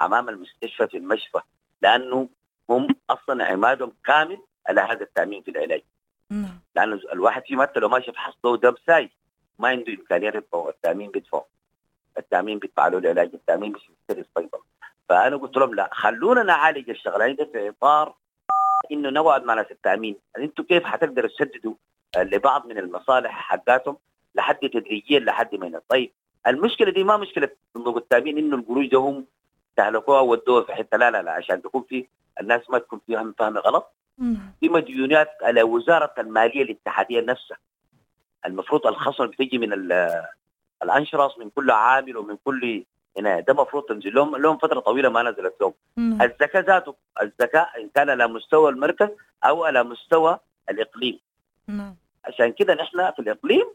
وامام 0.00 0.28
المستشفى 0.28 0.86
في 0.86 0.96
المشفى 0.96 1.40
لأنه 1.82 2.28
هم 2.70 2.88
أصلا 3.10 3.44
عمادهم 3.44 3.92
كامل 4.04 4.38
على 4.68 4.80
هذا 4.80 5.02
التأمين 5.02 5.42
في 5.42 5.50
العلاج. 5.50 5.82
نعم. 6.30 6.60
لأنه 6.76 7.00
الواحد 7.12 7.42
فيهم 7.46 7.62
حتى 7.62 7.80
لو 7.80 7.88
ماشي 7.88 8.12
فحصه 8.12 8.56
دم 8.56 8.74
ساي 8.86 9.10
ما 9.58 9.68
عنده 9.68 9.92
إمكانية 9.92 10.28
يدفع 10.28 10.68
التأمين 10.68 11.10
بيدفع. 11.10 11.42
التأمين 12.18 12.58
بيدفع 12.58 12.88
له 12.88 12.98
العلاج 12.98 13.30
التأمين 13.34 13.72
بيشتري 13.72 14.20
الصيدله 14.20 14.60
فأنا 15.08 15.36
قلت 15.36 15.56
لهم 15.56 15.74
لا 15.74 15.90
خلونا 15.92 16.42
نعالج 16.42 16.90
الشغلين 16.90 17.36
ده 17.36 17.44
في 17.44 17.68
إطار 17.68 18.14
إنه 18.92 19.10
نوعد 19.10 19.44
مع 19.44 19.54
ناس 19.54 19.66
التأمين. 19.70 20.16
أنتم 20.38 20.62
كيف 20.62 20.84
حتقدروا 20.84 21.28
تسددوا 21.30 21.74
لبعض 22.16 22.66
من 22.66 22.78
المصالح 22.78 23.30
حقاتهم 23.30 23.96
لحد 24.34 24.58
تدريجيا 24.58 25.20
لحد 25.20 25.54
ما. 25.54 25.80
طيب 25.88 26.12
المشكلة 26.46 26.90
دي 26.90 27.04
ما 27.04 27.16
مشكلة 27.16 27.48
صندوق 27.74 27.96
التامين 27.96 28.38
إنه 28.38 28.56
القروش 28.56 28.86
ده 28.86 28.98
هم 28.98 29.26
تهلكوها 29.76 30.20
ودوها 30.20 30.64
في 30.64 30.74
حتة. 30.74 30.96
لا 30.98 31.10
لا 31.10 31.22
لا 31.22 31.30
عشان 31.32 31.62
تكون 31.62 31.84
في 31.88 32.06
الناس 32.40 32.70
ما 32.70 32.78
تكون 32.78 33.00
فيها 33.06 33.32
فهم 33.38 33.58
غلط. 33.58 33.92
في 34.60 34.68
مديونات 34.68 35.28
على 35.42 35.62
وزارة 35.62 36.14
المالية 36.18 36.62
الاتحادية 36.62 37.20
نفسها. 37.20 37.56
المفروض 38.46 38.86
الخصم 38.86 39.26
بتجي 39.26 39.58
من 39.58 39.72
ال- 39.72 40.24
الأنشراس 40.82 41.38
من 41.38 41.50
كل 41.50 41.70
عامل 41.70 42.16
ومن 42.16 42.36
كل 42.44 42.84
هنا. 43.18 43.40
ده 43.40 43.52
المفروض 43.52 43.82
تنزل. 43.84 44.14
لهم 44.14 44.36
لهم 44.36 44.58
فترة 44.58 44.80
طويلة 44.80 45.08
ما 45.08 45.22
نزلت 45.22 45.54
لهم. 45.60 45.74
الزكاة 46.22 46.60
ذاته 46.60 46.94
الزكاة 47.22 47.66
إن 47.78 47.88
كان 47.94 48.10
على 48.10 48.26
مستوى 48.28 48.70
المركز 48.70 49.08
أو 49.44 49.64
على 49.64 49.82
مستوى 49.82 50.38
الإقليم. 50.70 51.18
نعم. 51.68 51.96
عشان 52.24 52.52
كده 52.52 52.74
نحن 52.74 53.10
في 53.10 53.18
الإقليم 53.18 53.66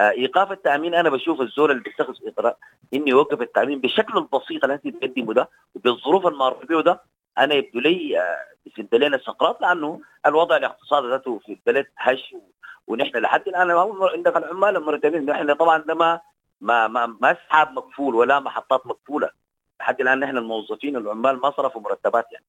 آه، 0.00 0.10
إيقاف 0.10 0.52
التأمين 0.52 0.94
أنا 0.94 1.10
بشوف 1.10 1.40
الزول 1.40 1.70
اللي 1.70 1.82
بيتخذ 1.82 2.14
اجراء 2.26 2.58
انه 2.94 3.08
يوقف 3.08 3.40
التأمين 3.42 3.80
بالشكل 3.80 4.18
البسيط 4.18 4.64
اللي 4.64 4.74
انت 4.74 4.86
بتقدمه 4.86 5.34
ده 5.34 5.48
وبالظروف 5.74 6.26
المعروف 6.26 6.66
به 6.66 6.82
ده 6.82 7.00
أنا 7.38 7.54
يبدو 7.54 7.80
لي 7.80 8.20
آه، 8.20 8.38
بسد 8.66 8.94
لنا 8.94 9.18
سقراط 9.18 9.60
لأنه 9.60 10.00
الوضع 10.26 10.56
الاقتصادي 10.56 11.08
ذاته 11.08 11.38
في 11.38 11.52
البلد 11.52 11.86
هش 11.98 12.34
ونحن 12.86 13.16
لحد 13.16 13.48
الآن 13.48 13.70
عندك 14.14 14.36
العمال 14.36 14.76
المرتبين 14.76 15.26
نحن 15.26 15.54
طبعا 15.54 15.78
ده 15.78 15.94
ما 15.94 16.20
ما 16.60 16.88
ما, 16.88 17.06
ما 17.06 17.32
أسحاب 17.32 17.72
مكفول 17.72 18.14
ولا 18.14 18.40
محطات 18.40 18.86
مكفوله 18.86 19.30
لحد 19.80 20.00
الآن 20.00 20.20
نحن 20.20 20.36
الموظفين 20.36 20.96
العمال 20.96 21.40
ما 21.40 21.50
صرفوا 21.50 21.80
مرتبات 21.80 22.26
يعني. 22.32 22.44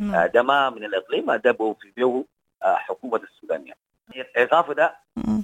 آه، 0.00 0.02
نعم 0.02 0.26
ده 0.26 0.42
ما 0.42 0.70
من 0.70 0.84
الإقليم 0.84 1.32
ده 1.32 1.52
في 1.52 2.24
آه، 2.62 2.74
حكومة 2.74 3.16
السودان 3.16 3.66
يعني 3.66 3.78
ايقافه 4.36 4.72
ده. 4.72 4.96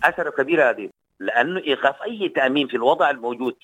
أثره 0.04 0.30
كبير 0.30 0.70
هذه 0.70 0.90
لأنه 1.20 1.60
إيقاف 1.60 2.02
أي 2.02 2.28
تأمين 2.28 2.68
في 2.68 2.76
الوضع 2.76 3.10
الموجود 3.10 3.56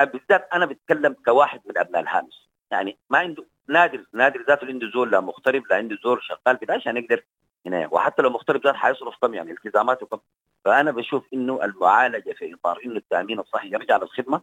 بالذات 0.00 0.48
أنا 0.52 0.66
بتكلم 0.66 1.16
كواحد 1.24 1.60
من 1.66 1.78
أبناء 1.78 2.02
الهامش 2.02 2.48
يعني 2.70 2.98
ما 3.10 3.18
عنده 3.18 3.44
نادر 3.68 4.04
نادر 4.12 4.44
ذاته 4.48 4.66
عنده 4.66 4.90
زول 4.90 5.10
لا 5.10 5.20
مغترب 5.20 5.62
لا 5.70 5.76
عنده 5.76 5.98
زول 6.04 6.20
شغال 6.22 6.58
كده 6.58 6.74
عشان 6.74 6.96
يقدر 6.96 7.24
هنا. 7.66 7.88
وحتى 7.90 8.22
لو 8.22 8.30
مغترب 8.30 8.64
ذات 8.64 8.74
حيصرف 8.74 9.14
كم 9.22 9.34
يعني 9.34 9.50
التزاماته 9.50 10.06
كم. 10.06 10.18
فأنا 10.64 10.90
بشوف 10.90 11.24
إنه 11.34 11.64
المعالجة 11.64 12.32
في 12.32 12.54
إطار 12.54 12.80
إنه 12.84 12.96
التأمين 12.96 13.38
الصحي 13.40 13.68
يرجع 13.72 13.96
للخدمة 13.96 14.42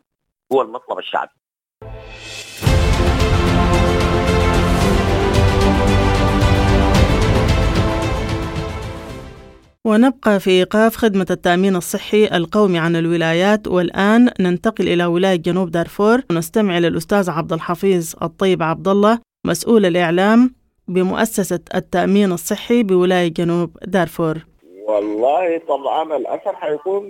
هو 0.54 0.62
المطلب 0.62 1.00
الشعبي. 1.00 1.32
ونبقى 9.86 10.40
في 10.40 10.50
إيقاف 10.50 10.96
خدمة 10.96 11.26
التأمين 11.32 11.76
الصحي 11.76 12.26
القومي 12.26 12.80
عن 12.80 12.96
الولايات. 12.96 13.68
والآن 13.68 14.30
ننتقل 14.40 14.88
إلى 14.88 15.06
ولاية 15.06 15.36
جنوب 15.36 15.72
دارفور. 15.72 16.22
ونستمع 16.32 16.78
للأستاذ 16.78 17.30
عبد 17.30 17.54
الحفيظ 17.54 18.14
الطيب 18.22 18.64
عبد 18.64 18.88
الله 18.88 19.20
مسؤول 19.46 19.86
الإعلام 19.86 20.56
بمؤسسة 20.88 21.60
التأمين 21.76 22.32
الصحي 22.32 22.84
بولاية 22.84 23.28
جنوب 23.28 23.78
دارفور. 23.86 24.38
والله 24.88 25.62
طبعا 25.68 26.18
الأثر 26.18 26.56
حيكون 26.56 27.04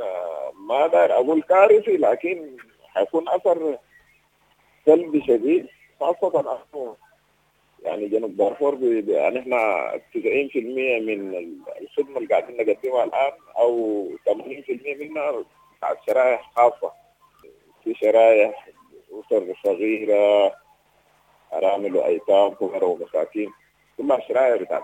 آه، 0.00 0.52
ما 0.68 0.86
داير 0.86 1.12
أقول 1.12 1.42
كارثي 1.42 1.96
لكن 1.96 2.46
حيكون 2.94 3.28
أثر 3.28 3.76
سلبي 4.86 5.22
شديد 5.26 5.66
خاصة 6.00 6.40
أنه 6.40 6.94
يعني 7.82 8.08
جنوب 8.08 8.36
دارفور 8.36 8.78
يعني 9.08 9.38
إحنا 9.38 9.56
90% 10.14 11.00
من 11.00 11.34
ال- 11.34 11.58
الخدمة 11.82 12.16
اللي 12.18 12.28
قاعدين 12.28 12.56
نقدمها 12.56 13.04
الآن 13.04 13.32
أو 13.58 14.06
80% 14.26 14.96
منها 15.00 15.32
بتاعت 15.78 15.98
شرائح 16.06 16.50
خاصة. 16.56 16.92
في 17.84 17.94
شرائح 17.94 18.68
اسر 19.12 19.54
صغيرة 19.64 20.52
أرامل 21.52 21.96
وأيتام 21.96 22.50
فقراء 22.50 22.88
ومساكين. 22.88 23.50
كلها 23.98 24.20
شرائح 24.28 24.62
بتاعت 24.62 24.82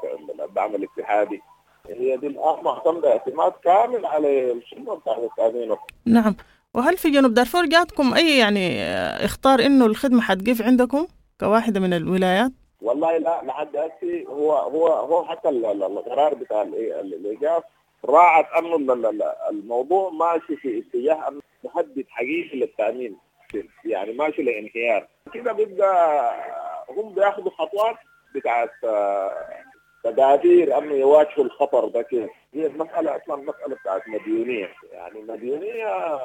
الدعم 0.49 0.75
الاتحادي. 0.75 1.41
هي 1.89 2.17
دي 2.17 2.27
الآن 2.27 2.65
معتمدة 2.65 3.13
اعتماد 3.13 3.53
كامل 3.65 4.07
على 4.07 4.53
الخدمة 4.53 4.95
بتاعت 4.95 5.19
التامين 5.19 5.77
نعم. 6.07 6.37
وهل 6.75 6.97
في 6.97 7.11
جنوب 7.11 7.35
دارفور 7.35 7.67
جاتكم 7.67 8.15
أي 8.15 8.39
يعني 8.39 8.83
آه، 8.83 9.25
اختار 9.25 9.61
إنه 9.61 9.87
الخدمة 9.87 10.21
حتقف 10.21 10.63
عندكم 10.63 11.07
كواحدة 11.41 11.81
من 11.81 11.93
الولايات؟ 11.93 12.53
والله 12.87 13.17
لا 13.19 13.41
لحد 13.45 13.77
هسه 13.77 14.25
هو 14.29 14.53
هو 14.53 14.87
هو 14.87 15.25
حتى 15.25 15.49
ال- 15.49 15.67
ال- 15.67 15.83
القرار 15.83 16.35
بتاع 16.35 16.63
ال- 16.63 16.93
ال- 16.93 17.15
الإيجاف 17.15 17.63
راعت 18.05 18.47
انه 18.59 18.77
ال- 18.77 19.07
ال- 19.07 19.33
الموضوع 19.51 20.11
ماشي 20.11 20.57
في 20.57 20.79
اتجاه 20.79 21.29
انه 21.29 21.41
محدد 21.65 22.05
حقيقي 22.11 22.59
للتأمين. 22.59 23.17
يعني 23.85 24.13
ماشي 24.13 24.43
لانهيار 24.43 25.09
كده 25.35 25.53
بيبقى 25.53 26.35
هم 26.91 27.15
بياخذوا 27.15 27.51
خطوات 27.51 27.97
بتاعت 28.35 28.71
آه، 28.85 29.33
تدابير 30.05 30.79
انه 30.79 30.95
يواجهوا 30.95 31.45
الخطر 31.45 31.89
ده 31.89 32.03
كيف 32.03 32.31
هي 32.55 32.67
المسألة 32.67 33.17
أصلا 33.17 33.37
مسألة 33.37 33.77
بتاعت 33.83 34.09
مديونية. 34.09 34.69
يعني 34.93 35.23
مديونية 35.23 36.19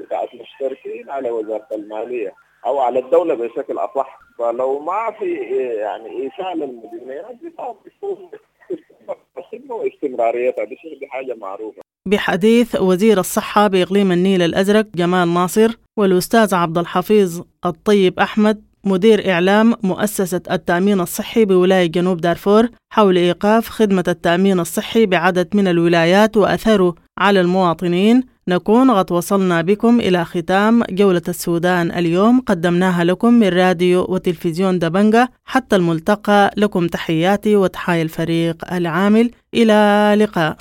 بتاعت 0.00 0.28
مشتركين 0.34 1.10
على 1.10 1.30
وزارة 1.30 1.66
المالية 1.72 2.34
أو 2.66 2.78
على 2.78 2.98
الدولة 2.98 3.34
بشكل 3.34 3.78
أصح. 3.78 4.19
فلو 4.38 4.78
ما 4.78 5.10
في 5.18 5.32
يعني 5.80 6.06
ايصال 6.22 6.80
طبعاً 7.58 7.74
بتكون 7.86 8.28
الخدمه 9.38 9.74
واستمراريتها 9.74 10.64
شيء- 10.66 10.98
دي 11.00 11.06
حاجة 11.06 11.34
معروفة. 11.40 11.82
بحديث 12.08 12.80
وزير 12.80 13.20
الصحة 13.20 13.66
بإقليم 13.68 14.12
النيل 14.12 14.42
الأزرق 14.42 14.86
جمال 14.94 15.34
ناصر 15.34 15.78
والأستاذ 15.98 16.54
عبد 16.54 16.78
الحفيظ 16.78 17.42
الطيب 17.66 18.18
أحمد 18.20 18.62
مدير 18.84 19.30
إعلام 19.32 19.74
مؤسسة 19.82 20.40
التأمين 20.50 21.00
الصحي 21.00 21.44
بولاية 21.44 21.86
جنوب 21.86 22.20
دارفور 22.20 22.68
حول 22.92 23.16
إيقاف 23.16 23.68
خدمة 23.68 24.04
التأمين 24.08 24.60
الصحي 24.60 25.06
بعدد 25.06 25.56
من 25.56 25.68
الولايات 25.68 26.36
وأثره 26.36 26.94
على 27.20 27.40
المواطنين. 27.40 28.22
نكون 28.48 28.90
قد 28.90 29.12
وصلنا 29.12 29.62
بكم 29.62 30.00
إلى 30.00 30.24
ختام 30.24 30.82
جولة 30.90 31.22
السودان 31.28 31.90
اليوم. 31.90 32.40
قدمناها 32.40 33.04
لكم 33.04 33.34
من 33.34 33.48
راديو 33.48 34.06
وتلفزيون 34.08 34.78
دبنجة. 34.78 35.30
حتى 35.44 35.76
الملتقى 35.76 36.50
لكم 36.56 36.86
تحياتي 36.86 37.56
وتحايا 37.56 38.02
الفريق 38.02 38.72
العامل. 38.72 39.30
إلى 39.54 40.14
لقاء. 40.18 40.56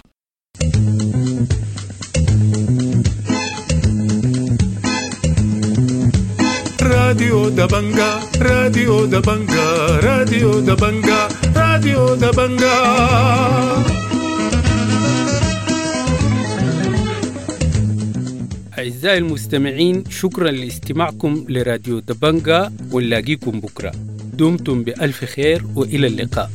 راديو 6.82 7.50
دبنجا 7.50 8.20
راديو 8.42 9.06
دبنجا 9.06 9.68
راديو 10.04 10.60
دبنجا 10.60 11.28
راديو 11.56 12.16
دبنجا 12.16 12.76
أعزائي 18.80 19.18
المستمعين 19.18 20.04
شكرا 20.10 20.52
لاستماعكم 20.52 21.46
لراديو 21.50 22.00
دبنجا 22.00 22.74
ونلاقيكم 22.92 23.60
بكرة. 23.60 23.92
دمتم 24.34 24.84
بألف 24.84 25.26
خير 25.26 25.64
وإلى 25.76 26.08
اللقاء. 26.08 26.52